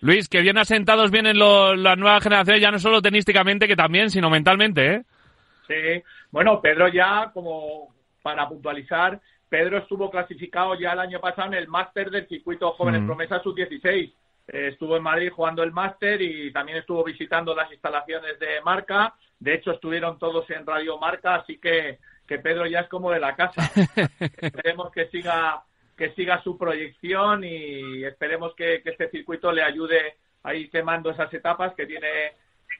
Luis, 0.01 0.27
que 0.27 0.41
bien 0.41 0.57
asentados 0.57 1.11
vienen 1.11 1.37
los, 1.37 1.77
las 1.77 1.97
nuevas 1.97 2.23
generaciones, 2.23 2.61
ya 2.61 2.71
no 2.71 2.79
solo 2.79 3.01
tenísticamente, 3.01 3.67
que 3.67 3.75
también, 3.75 4.09
sino 4.09 4.29
mentalmente, 4.29 4.95
¿eh? 4.95 5.01
Sí, 5.67 6.03
bueno, 6.31 6.59
Pedro 6.59 6.87
ya, 6.89 7.31
como 7.33 7.93
para 8.21 8.49
puntualizar, 8.49 9.19
Pedro 9.47 9.77
estuvo 9.77 10.09
clasificado 10.09 10.73
ya 10.79 10.93
el 10.93 10.99
año 10.99 11.19
pasado 11.21 11.49
en 11.49 11.53
el 11.53 11.67
máster 11.67 12.09
del 12.09 12.27
circuito 12.27 12.71
Jóvenes 12.71 13.01
Mm. 13.01 13.05
Promesas 13.05 13.43
Sub-16. 13.43 14.11
Eh, 14.47 14.69
estuvo 14.73 14.97
en 14.97 15.03
Madrid 15.03 15.31
jugando 15.31 15.63
el 15.63 15.71
máster 15.71 16.21
y 16.21 16.51
también 16.51 16.79
estuvo 16.79 17.03
visitando 17.03 17.55
las 17.55 17.71
instalaciones 17.71 18.37
de 18.39 18.61
Marca. 18.61 19.13
De 19.39 19.55
hecho, 19.55 19.71
estuvieron 19.71 20.19
todos 20.19 20.49
en 20.49 20.65
Radio 20.65 20.97
Marca, 20.97 21.35
así 21.35 21.57
que, 21.57 21.99
que 22.27 22.39
Pedro 22.39 22.65
ya 22.65 22.81
es 22.81 22.89
como 22.89 23.11
de 23.11 23.19
la 23.19 23.35
casa. 23.35 23.71
esperemos 24.41 24.91
que 24.91 25.07
siga 25.07 25.63
que 25.95 26.11
siga 26.15 26.41
su 26.41 26.57
proyección 26.57 27.43
y 27.43 28.03
esperemos 28.03 28.55
que, 28.55 28.81
que 28.81 28.89
este 28.89 29.09
circuito 29.11 29.51
le 29.51 29.61
ayude 29.61 30.17
a 30.41 30.55
ir 30.55 30.71
quemando 30.71 31.11
esas 31.11 31.31
etapas 31.33 31.75
que 31.75 31.85
tiene 31.85 32.33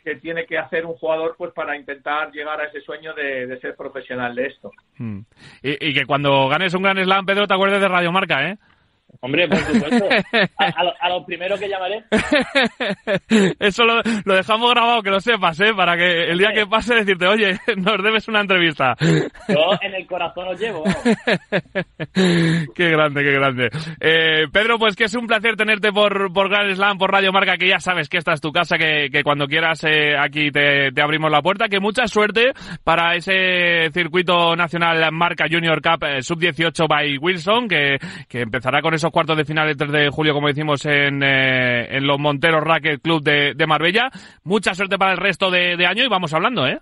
que 0.04 0.16
tiene 0.16 0.46
que 0.46 0.58
hacer 0.58 0.86
un 0.86 0.96
jugador 0.96 1.36
pues 1.38 1.54
para 1.54 1.78
intentar 1.78 2.32
llegar 2.32 2.60
a 2.60 2.66
ese 2.66 2.82
sueño 2.82 3.14
de, 3.14 3.46
de 3.48 3.60
ser 3.60 3.76
profesional 3.76 4.34
de 4.36 4.48
esto. 4.48 4.72
Mm. 4.98 5.20
Y, 5.62 5.90
y 5.90 5.94
que 5.94 6.06
cuando 6.06 6.50
ganes 6.50 6.74
un 6.74 6.82
gran 6.82 6.98
slam, 6.98 7.26
Pedro, 7.26 7.48
te 7.48 7.54
acuerdes 7.54 7.80
de 7.80 7.88
Radio 7.88 8.12
Marca, 8.12 8.50
¿eh? 8.50 8.58
Hombre, 9.22 9.48
por 9.48 9.58
supuesto. 9.60 10.06
A, 10.60 10.66
a 10.66 10.84
lo- 11.10 11.22
a 11.22 11.26
primeros 11.26 11.60
que 11.60 11.70
llamaré. 11.70 12.04
Eso 13.60 13.84
lo, 13.86 14.02
lo 14.26 14.36
dejamos 14.36 14.72
grabado, 14.72 15.02
que 15.02 15.10
lo 15.10 15.20
sepas, 15.20 15.60
¿eh? 15.62 15.74
Para 15.76 15.96
que 15.96 16.32
el 16.32 16.38
día 16.38 16.52
que 16.54 16.66
pase 16.66 16.96
decirte, 16.96 17.28
oye, 17.28 17.58
nos 17.78 18.04
debes 18.04 18.28
una 18.28 18.42
entrevista. 18.42 18.96
Yo 19.48 19.78
en 19.82 19.94
el 19.96 20.06
corazón 20.08 20.48
os 20.50 20.60
llevo. 20.60 20.84
qué 22.76 22.90
grande, 22.90 23.24
qué 23.24 23.32
grande. 23.32 23.70
Eh, 24.00 24.46
Pedro, 24.52 24.78
pues 24.78 24.96
que 24.96 25.06
es 25.06 25.16
un 25.16 25.28
placer 25.28 25.56
tenerte 25.56 25.92
por, 25.92 26.32
por 26.34 26.50
Grand 26.50 26.74
Slam, 26.74 26.98
por 26.98 27.12
Radio 27.12 27.32
Marca, 27.32 27.58
que 27.58 27.68
ya 27.68 27.80
sabes 27.80 28.10
que 28.10 28.18
esta 28.18 28.34
es 28.34 28.42
tu 28.42 28.52
casa, 28.52 28.78
que, 28.78 29.10
que 29.12 29.24
cuando 29.24 29.48
quieras 29.48 29.84
eh, 29.84 30.16
aquí 30.18 30.52
te, 30.52 30.92
te 30.92 31.02
abrimos 31.02 31.32
la 31.32 31.42
puerta. 31.42 31.68
Que 31.70 31.80
mucha 31.80 32.08
suerte 32.08 32.52
para 32.84 33.16
ese 33.16 33.90
circuito 33.94 34.56
nacional 34.56 35.12
Marca 35.12 35.46
Junior 35.50 35.82
Cup 35.82 36.04
eh, 36.06 36.22
Sub-18 36.22 36.88
by 36.88 37.18
Wilson, 37.18 37.68
que, 37.68 37.98
que 38.28 38.42
empezará 38.42 38.82
con 38.82 38.94
esos 39.04 39.12
cuartos 39.12 39.36
de 39.36 39.44
final 39.44 39.68
el 39.68 39.76
3 39.76 39.92
de 39.92 40.10
julio, 40.10 40.34
como 40.34 40.48
decimos, 40.48 40.86
en, 40.86 41.22
eh, 41.24 41.98
en 41.98 42.08
los 42.08 42.18
Monteros 42.18 42.64
Racket 42.64 43.02
Club 43.02 43.22
de, 43.22 43.54
de 43.54 43.68
Marbella. 43.68 44.10
Mucha 44.46 44.74
suerte 44.74 44.98
para 44.98 45.12
el 45.12 45.18
resto 45.18 45.52
de, 45.52 45.76
de 45.76 45.86
año 45.86 46.06
y 46.06 46.08
vamos 46.08 46.34
hablando, 46.34 46.66
¿eh? 46.66 46.80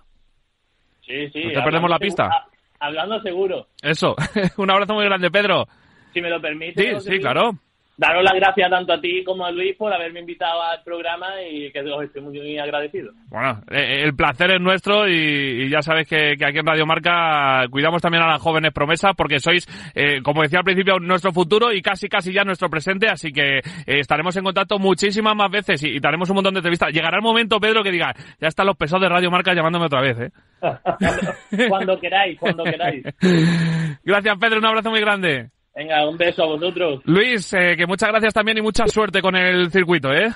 Sí, 1.04 1.28
sí. 1.30 1.42
No 1.46 1.50
te 1.50 1.62
perdemos 1.62 1.90
la 1.90 1.98
pista. 1.98 2.46
Hablando 2.78 3.20
seguro. 3.22 3.66
Eso. 3.82 4.14
un 4.56 4.70
abrazo 4.70 4.94
muy 4.94 5.04
grande, 5.04 5.32
Pedro. 5.32 5.66
Si 6.14 6.20
me 6.20 6.30
lo 6.30 6.40
permite. 6.40 7.00
Sí, 7.00 7.10
sí, 7.10 7.18
claro. 7.18 7.58
Daros 7.96 8.24
las 8.24 8.34
gracias 8.34 8.70
tanto 8.70 8.94
a 8.94 9.00
ti 9.00 9.22
como 9.22 9.44
a 9.44 9.50
Luis 9.50 9.76
por 9.76 9.92
haberme 9.92 10.20
invitado 10.20 10.62
al 10.62 10.82
programa 10.82 11.42
y 11.42 11.70
que 11.70 11.80
os 11.80 12.04
estoy 12.04 12.22
muy 12.22 12.58
agradecido. 12.58 13.12
Bueno, 13.28 13.60
eh, 13.70 14.02
el 14.04 14.16
placer 14.16 14.50
es 14.52 14.60
nuestro 14.60 15.06
y, 15.06 15.64
y 15.64 15.68
ya 15.68 15.82
sabes 15.82 16.08
que, 16.08 16.34
que 16.38 16.44
aquí 16.44 16.58
en 16.58 16.66
Radio 16.66 16.86
Marca 16.86 17.66
cuidamos 17.70 18.00
también 18.00 18.22
a 18.22 18.28
las 18.28 18.40
jóvenes 18.40 18.72
promesas 18.72 19.12
porque 19.14 19.38
sois, 19.40 19.66
eh, 19.94 20.22
como 20.22 20.42
decía 20.42 20.60
al 20.60 20.64
principio, 20.64 20.98
nuestro 20.98 21.32
futuro 21.32 21.70
y 21.70 21.82
casi 21.82 22.08
casi 22.08 22.32
ya 22.32 22.44
nuestro 22.44 22.70
presente, 22.70 23.08
así 23.08 23.30
que 23.30 23.58
eh, 23.58 23.62
estaremos 23.86 24.34
en 24.36 24.44
contacto 24.44 24.78
muchísimas 24.78 25.36
más 25.36 25.50
veces 25.50 25.84
y, 25.84 25.90
y 25.90 26.00
daremos 26.00 26.30
un 26.30 26.36
montón 26.36 26.54
de 26.54 26.60
entrevistas. 26.60 26.92
Llegará 26.92 27.18
el 27.18 27.22
momento, 27.22 27.60
Pedro, 27.60 27.82
que 27.82 27.92
diga, 27.92 28.14
ya 28.40 28.48
están 28.48 28.66
los 28.66 28.76
pesados 28.76 29.02
de 29.02 29.10
Radio 29.10 29.30
Marca 29.30 29.52
llamándome 29.52 29.86
otra 29.86 30.00
vez, 30.00 30.18
¿eh? 30.18 30.30
cuando, 30.60 31.68
cuando 31.68 32.00
queráis, 32.00 32.38
cuando 32.38 32.64
queráis. 32.64 33.04
Gracias, 34.04 34.38
Pedro, 34.40 34.58
un 34.58 34.66
abrazo 34.66 34.90
muy 34.90 35.00
grande. 35.00 35.50
Venga, 35.74 36.06
un 36.08 36.18
beso 36.18 36.42
a 36.42 36.46
vosotros. 36.46 37.00
Luis, 37.04 37.52
eh, 37.54 37.74
que 37.76 37.86
muchas 37.86 38.10
gracias 38.10 38.34
también 38.34 38.58
y 38.58 38.62
mucha 38.62 38.86
suerte 38.86 39.22
con 39.22 39.34
el 39.36 39.70
circuito, 39.70 40.12
¿eh? 40.12 40.28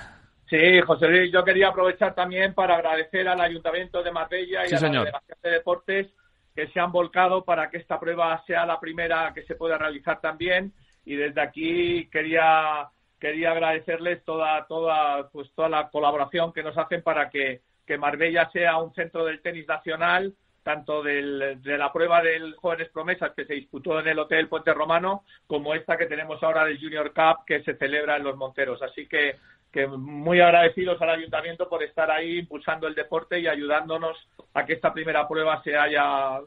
Sí, 0.49 0.81
José 0.87 1.09
Luis, 1.09 1.33
yo 1.33 1.45
quería 1.45 1.69
aprovechar 1.69 2.15
también 2.15 2.55
para 2.55 2.77
agradecer 2.77 3.27
al 3.29 3.41
Ayuntamiento 3.41 4.03
de 4.03 4.13
Marbella 4.13 4.65
y 4.65 4.69
Sí, 4.69 4.75
a 4.77 4.79
señor. 4.79 5.05
la 5.05 5.21
Delegación 5.21 5.39
de 5.43 5.51
Deportes 5.51 6.07
que 6.55 6.69
se 6.69 6.81
han 6.81 6.91
volcado 6.93 7.45
para 7.45 7.69
que 7.69 7.77
esta 7.79 8.01
prueba 8.01 8.43
sea 8.47 8.65
la 8.65 8.81
primera 8.81 9.33
que 9.35 9.43
se 9.43 9.57
pueda 9.57 9.77
realizar 9.77 10.21
también 10.21 10.73
y 11.05 11.15
desde 11.17 11.41
aquí 11.43 12.09
quería 12.11 12.89
quería 13.21 13.51
agradecerles 13.51 14.25
toda 14.25 14.65
toda 14.67 15.29
pues 15.31 15.51
toda 15.55 15.69
la 15.69 15.89
colaboración 15.91 16.53
que 16.53 16.63
nos 16.63 16.79
hacen 16.79 17.03
para 17.03 17.29
que, 17.29 17.61
que 17.87 17.99
Marbella 17.99 18.49
sea 18.53 18.79
un 18.79 18.95
centro 18.95 19.25
del 19.27 19.43
tenis 19.43 19.67
nacional 19.69 20.33
tanto 20.67 21.01
del- 21.01 21.63
de 21.63 21.79
la 21.79 21.93
prueba 21.93 22.21
del 22.21 22.57
Jóvenes 22.57 22.89
Promesas 22.93 23.31
que 23.37 23.45
se 23.45 23.55
disputó 23.55 24.01
en 24.01 24.09
el 24.09 24.19
Hotel 24.19 24.49
Puente 24.49 24.75
Romano 24.75 25.23
como 25.47 25.75
esta 25.75 25.97
que 25.97 26.07
tenemos 26.07 26.43
ahora 26.43 26.65
del 26.65 26.81
Junior 26.81 27.13
Cup 27.15 27.45
que 27.47 27.63
se 27.63 27.77
celebra 27.77 28.17
en 28.17 28.25
Los 28.25 28.37
Monteros. 28.37 28.83
Así 28.83 29.07
que, 29.07 29.37
que 29.71 29.87
muy 29.87 30.41
agradecidos 30.41 31.01
al 31.01 31.11
Ayuntamiento 31.11 31.69
por 31.69 31.85
estar 31.85 32.11
ahí 32.11 32.39
impulsando 32.41 32.89
el 32.89 32.97
deporte 32.97 33.39
y 33.39 33.47
ayudándonos 33.47 34.17
a 34.55 34.67
que 34.67 34.73
esta 34.73 34.93
primera 34.93 35.29
prueba 35.29 35.63
se 35.63 35.77
haya, 35.77 36.41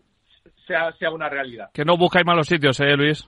sea, 0.68 0.92
sea 1.00 1.12
una 1.12 1.30
realidad. 1.30 1.70
Que 1.74 1.86
no 1.86 1.96
buscáis 1.96 2.26
malos 2.26 2.48
sitios, 2.48 2.78
¿eh, 2.82 2.98
Luis? 2.98 3.26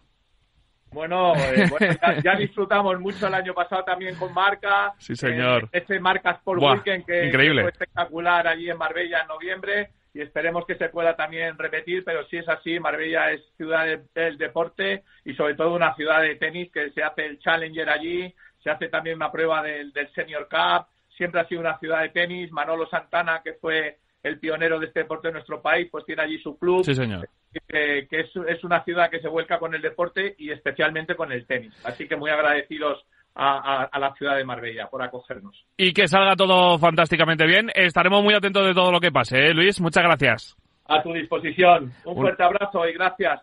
Bueno, 0.91 1.31
eh, 1.37 1.67
bueno, 1.69 1.95
ya, 2.01 2.21
ya 2.21 2.35
disfrutamos 2.35 2.99
mucho 2.99 3.27
el 3.27 3.33
año 3.33 3.53
pasado 3.53 3.85
también 3.85 4.15
con 4.17 4.33
Marca. 4.33 4.91
Sí, 4.97 5.15
señor. 5.15 5.63
Eh, 5.71 5.79
este 5.79 6.01
Marca 6.01 6.31
Sport 6.31 6.59
Buah, 6.59 6.73
Weekend 6.73 7.05
que, 7.05 7.27
increíble. 7.27 7.61
que 7.61 7.61
fue 7.61 7.71
espectacular 7.71 8.45
allí 8.45 8.69
en 8.69 8.77
Marbella 8.77 9.21
en 9.21 9.27
noviembre 9.29 9.89
y 10.13 10.21
esperemos 10.21 10.65
que 10.65 10.75
se 10.75 10.89
pueda 10.89 11.15
también 11.15 11.57
repetir, 11.57 12.03
pero 12.03 12.25
si 12.27 12.37
es 12.37 12.47
así, 12.49 12.79
Marbella 12.79 13.31
es 13.31 13.41
ciudad 13.57 13.85
de- 13.85 14.01
del 14.13 14.37
deporte 14.37 15.03
y 15.25 15.33
sobre 15.35 15.55
todo 15.55 15.73
una 15.73 15.95
ciudad 15.95 16.21
de 16.21 16.35
tenis 16.35 16.71
que 16.71 16.91
se 16.91 17.01
hace 17.03 17.25
el 17.25 17.39
Challenger 17.39 17.89
allí, 17.89 18.33
se 18.63 18.69
hace 18.69 18.89
también 18.89 19.15
una 19.15 19.31
prueba 19.31 19.63
del, 19.63 19.91
del 19.93 20.11
Senior 20.13 20.47
Cup, 20.49 20.87
siempre 21.15 21.39
ha 21.41 21.47
sido 21.47 21.61
una 21.61 21.77
ciudad 21.79 22.01
de 22.01 22.09
tenis, 22.09 22.51
Manolo 22.51 22.87
Santana, 22.87 23.41
que 23.43 23.53
fue 23.53 23.97
el 24.23 24.39
pionero 24.39 24.79
de 24.79 24.87
este 24.87 24.99
deporte 24.99 25.29
en 25.29 25.33
nuestro 25.35 25.61
país, 25.61 25.87
pues 25.91 26.05
tiene 26.05 26.21
allí 26.23 26.37
su 26.39 26.57
club 26.59 26.83
Sí, 26.85 26.93
señor. 26.93 27.27
que, 27.67 28.07
que 28.09 28.19
es, 28.19 28.29
es 28.47 28.63
una 28.63 28.83
ciudad 28.83 29.09
que 29.09 29.19
se 29.19 29.27
vuelca 29.27 29.57
con 29.59 29.73
el 29.73 29.81
deporte 29.81 30.35
y 30.37 30.51
especialmente 30.51 31.15
con 31.15 31.31
el 31.31 31.45
tenis. 31.47 31.73
Así 31.85 32.07
que 32.07 32.15
muy 32.15 32.29
agradecidos 32.29 33.03
a, 33.35 33.81
a- 33.83 33.89
a 33.91 33.99
la 33.99 34.13
ciudad 34.13 34.35
de 34.37 34.43
Marbella 34.45 34.87
por 34.89 35.01
acogernos. 35.01 35.65
Y 35.77 35.93
que 35.93 36.07
salga 36.07 36.35
todo 36.35 36.77
fantásticamente 36.79 37.45
bien. 37.45 37.69
Estaremos 37.73 38.23
muy 38.23 38.33
atentos 38.33 38.65
de 38.65 38.73
todo 38.73 38.91
lo 38.91 38.99
que 38.99 39.11
pase, 39.11 39.37
¿eh, 39.37 39.53
Luis? 39.53 39.79
Muchas 39.81 40.03
gracias. 40.03 40.55
A 40.87 41.01
tu 41.01 41.13
disposición. 41.13 41.93
Un 42.05 42.17
Un- 42.17 42.21
fuerte 42.23 42.43
abrazo 42.43 42.85
y 42.87 42.93
gracias. 42.93 43.39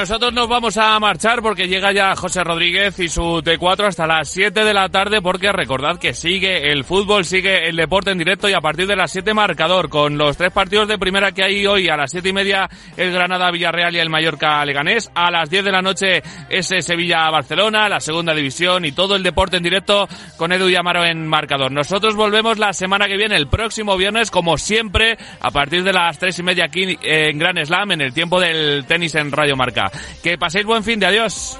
Nosotros 0.00 0.32
nos 0.32 0.48
vamos 0.48 0.78
a 0.78 0.98
marchar 0.98 1.42
porque 1.42 1.68
llega 1.68 1.92
ya 1.92 2.16
José 2.16 2.42
Rodríguez 2.42 2.98
y 3.00 3.10
su 3.10 3.42
T4 3.42 3.88
hasta 3.88 4.06
las 4.06 4.30
7 4.30 4.64
de 4.64 4.72
la 4.72 4.88
tarde 4.88 5.20
porque 5.20 5.52
recordad 5.52 5.98
que 5.98 6.14
sigue 6.14 6.72
el 6.72 6.84
fútbol, 6.84 7.26
sigue 7.26 7.68
el 7.68 7.76
deporte 7.76 8.10
en 8.10 8.16
directo 8.16 8.48
y 8.48 8.54
a 8.54 8.62
partir 8.62 8.86
de 8.86 8.96
las 8.96 9.12
7 9.12 9.34
marcador 9.34 9.90
con 9.90 10.16
los 10.16 10.38
tres 10.38 10.52
partidos 10.52 10.88
de 10.88 10.96
primera 10.96 11.32
que 11.32 11.44
hay 11.44 11.66
hoy 11.66 11.90
a 11.90 11.98
las 11.98 12.12
7 12.12 12.30
y 12.30 12.32
media 12.32 12.66
el 12.96 13.12
Granada 13.12 13.50
Villarreal 13.50 13.94
y 13.94 13.98
el 13.98 14.08
Mallorca 14.08 14.64
Leganés, 14.64 15.10
a 15.14 15.30
las 15.30 15.50
10 15.50 15.64
de 15.66 15.70
la 15.70 15.82
noche 15.82 16.22
ese 16.48 16.80
Sevilla 16.80 17.28
Barcelona, 17.28 17.86
la 17.90 18.00
segunda 18.00 18.32
división 18.32 18.86
y 18.86 18.92
todo 18.92 19.16
el 19.16 19.22
deporte 19.22 19.58
en 19.58 19.62
directo 19.62 20.08
con 20.38 20.50
Edu 20.50 20.70
y 20.70 20.76
Amaro 20.76 21.04
en 21.04 21.26
marcador. 21.26 21.72
Nosotros 21.72 22.16
volvemos 22.16 22.56
la 22.56 22.72
semana 22.72 23.06
que 23.06 23.18
viene, 23.18 23.36
el 23.36 23.48
próximo 23.48 23.98
viernes, 23.98 24.30
como 24.30 24.56
siempre, 24.56 25.18
a 25.42 25.50
partir 25.50 25.84
de 25.84 25.92
las 25.92 26.18
3 26.18 26.38
y 26.38 26.42
media 26.42 26.64
aquí 26.64 26.98
en 27.02 27.38
Gran 27.38 27.62
Slam 27.66 27.92
en 27.92 28.00
el 28.00 28.14
tiempo 28.14 28.40
del 28.40 28.86
tenis 28.86 29.14
en 29.14 29.30
Radio 29.30 29.56
Marca. 29.56 29.89
Que 30.22 30.38
paséis 30.38 30.64
buen 30.64 30.84
fin 30.84 30.98
de 30.98 31.06
adiós. 31.06 31.58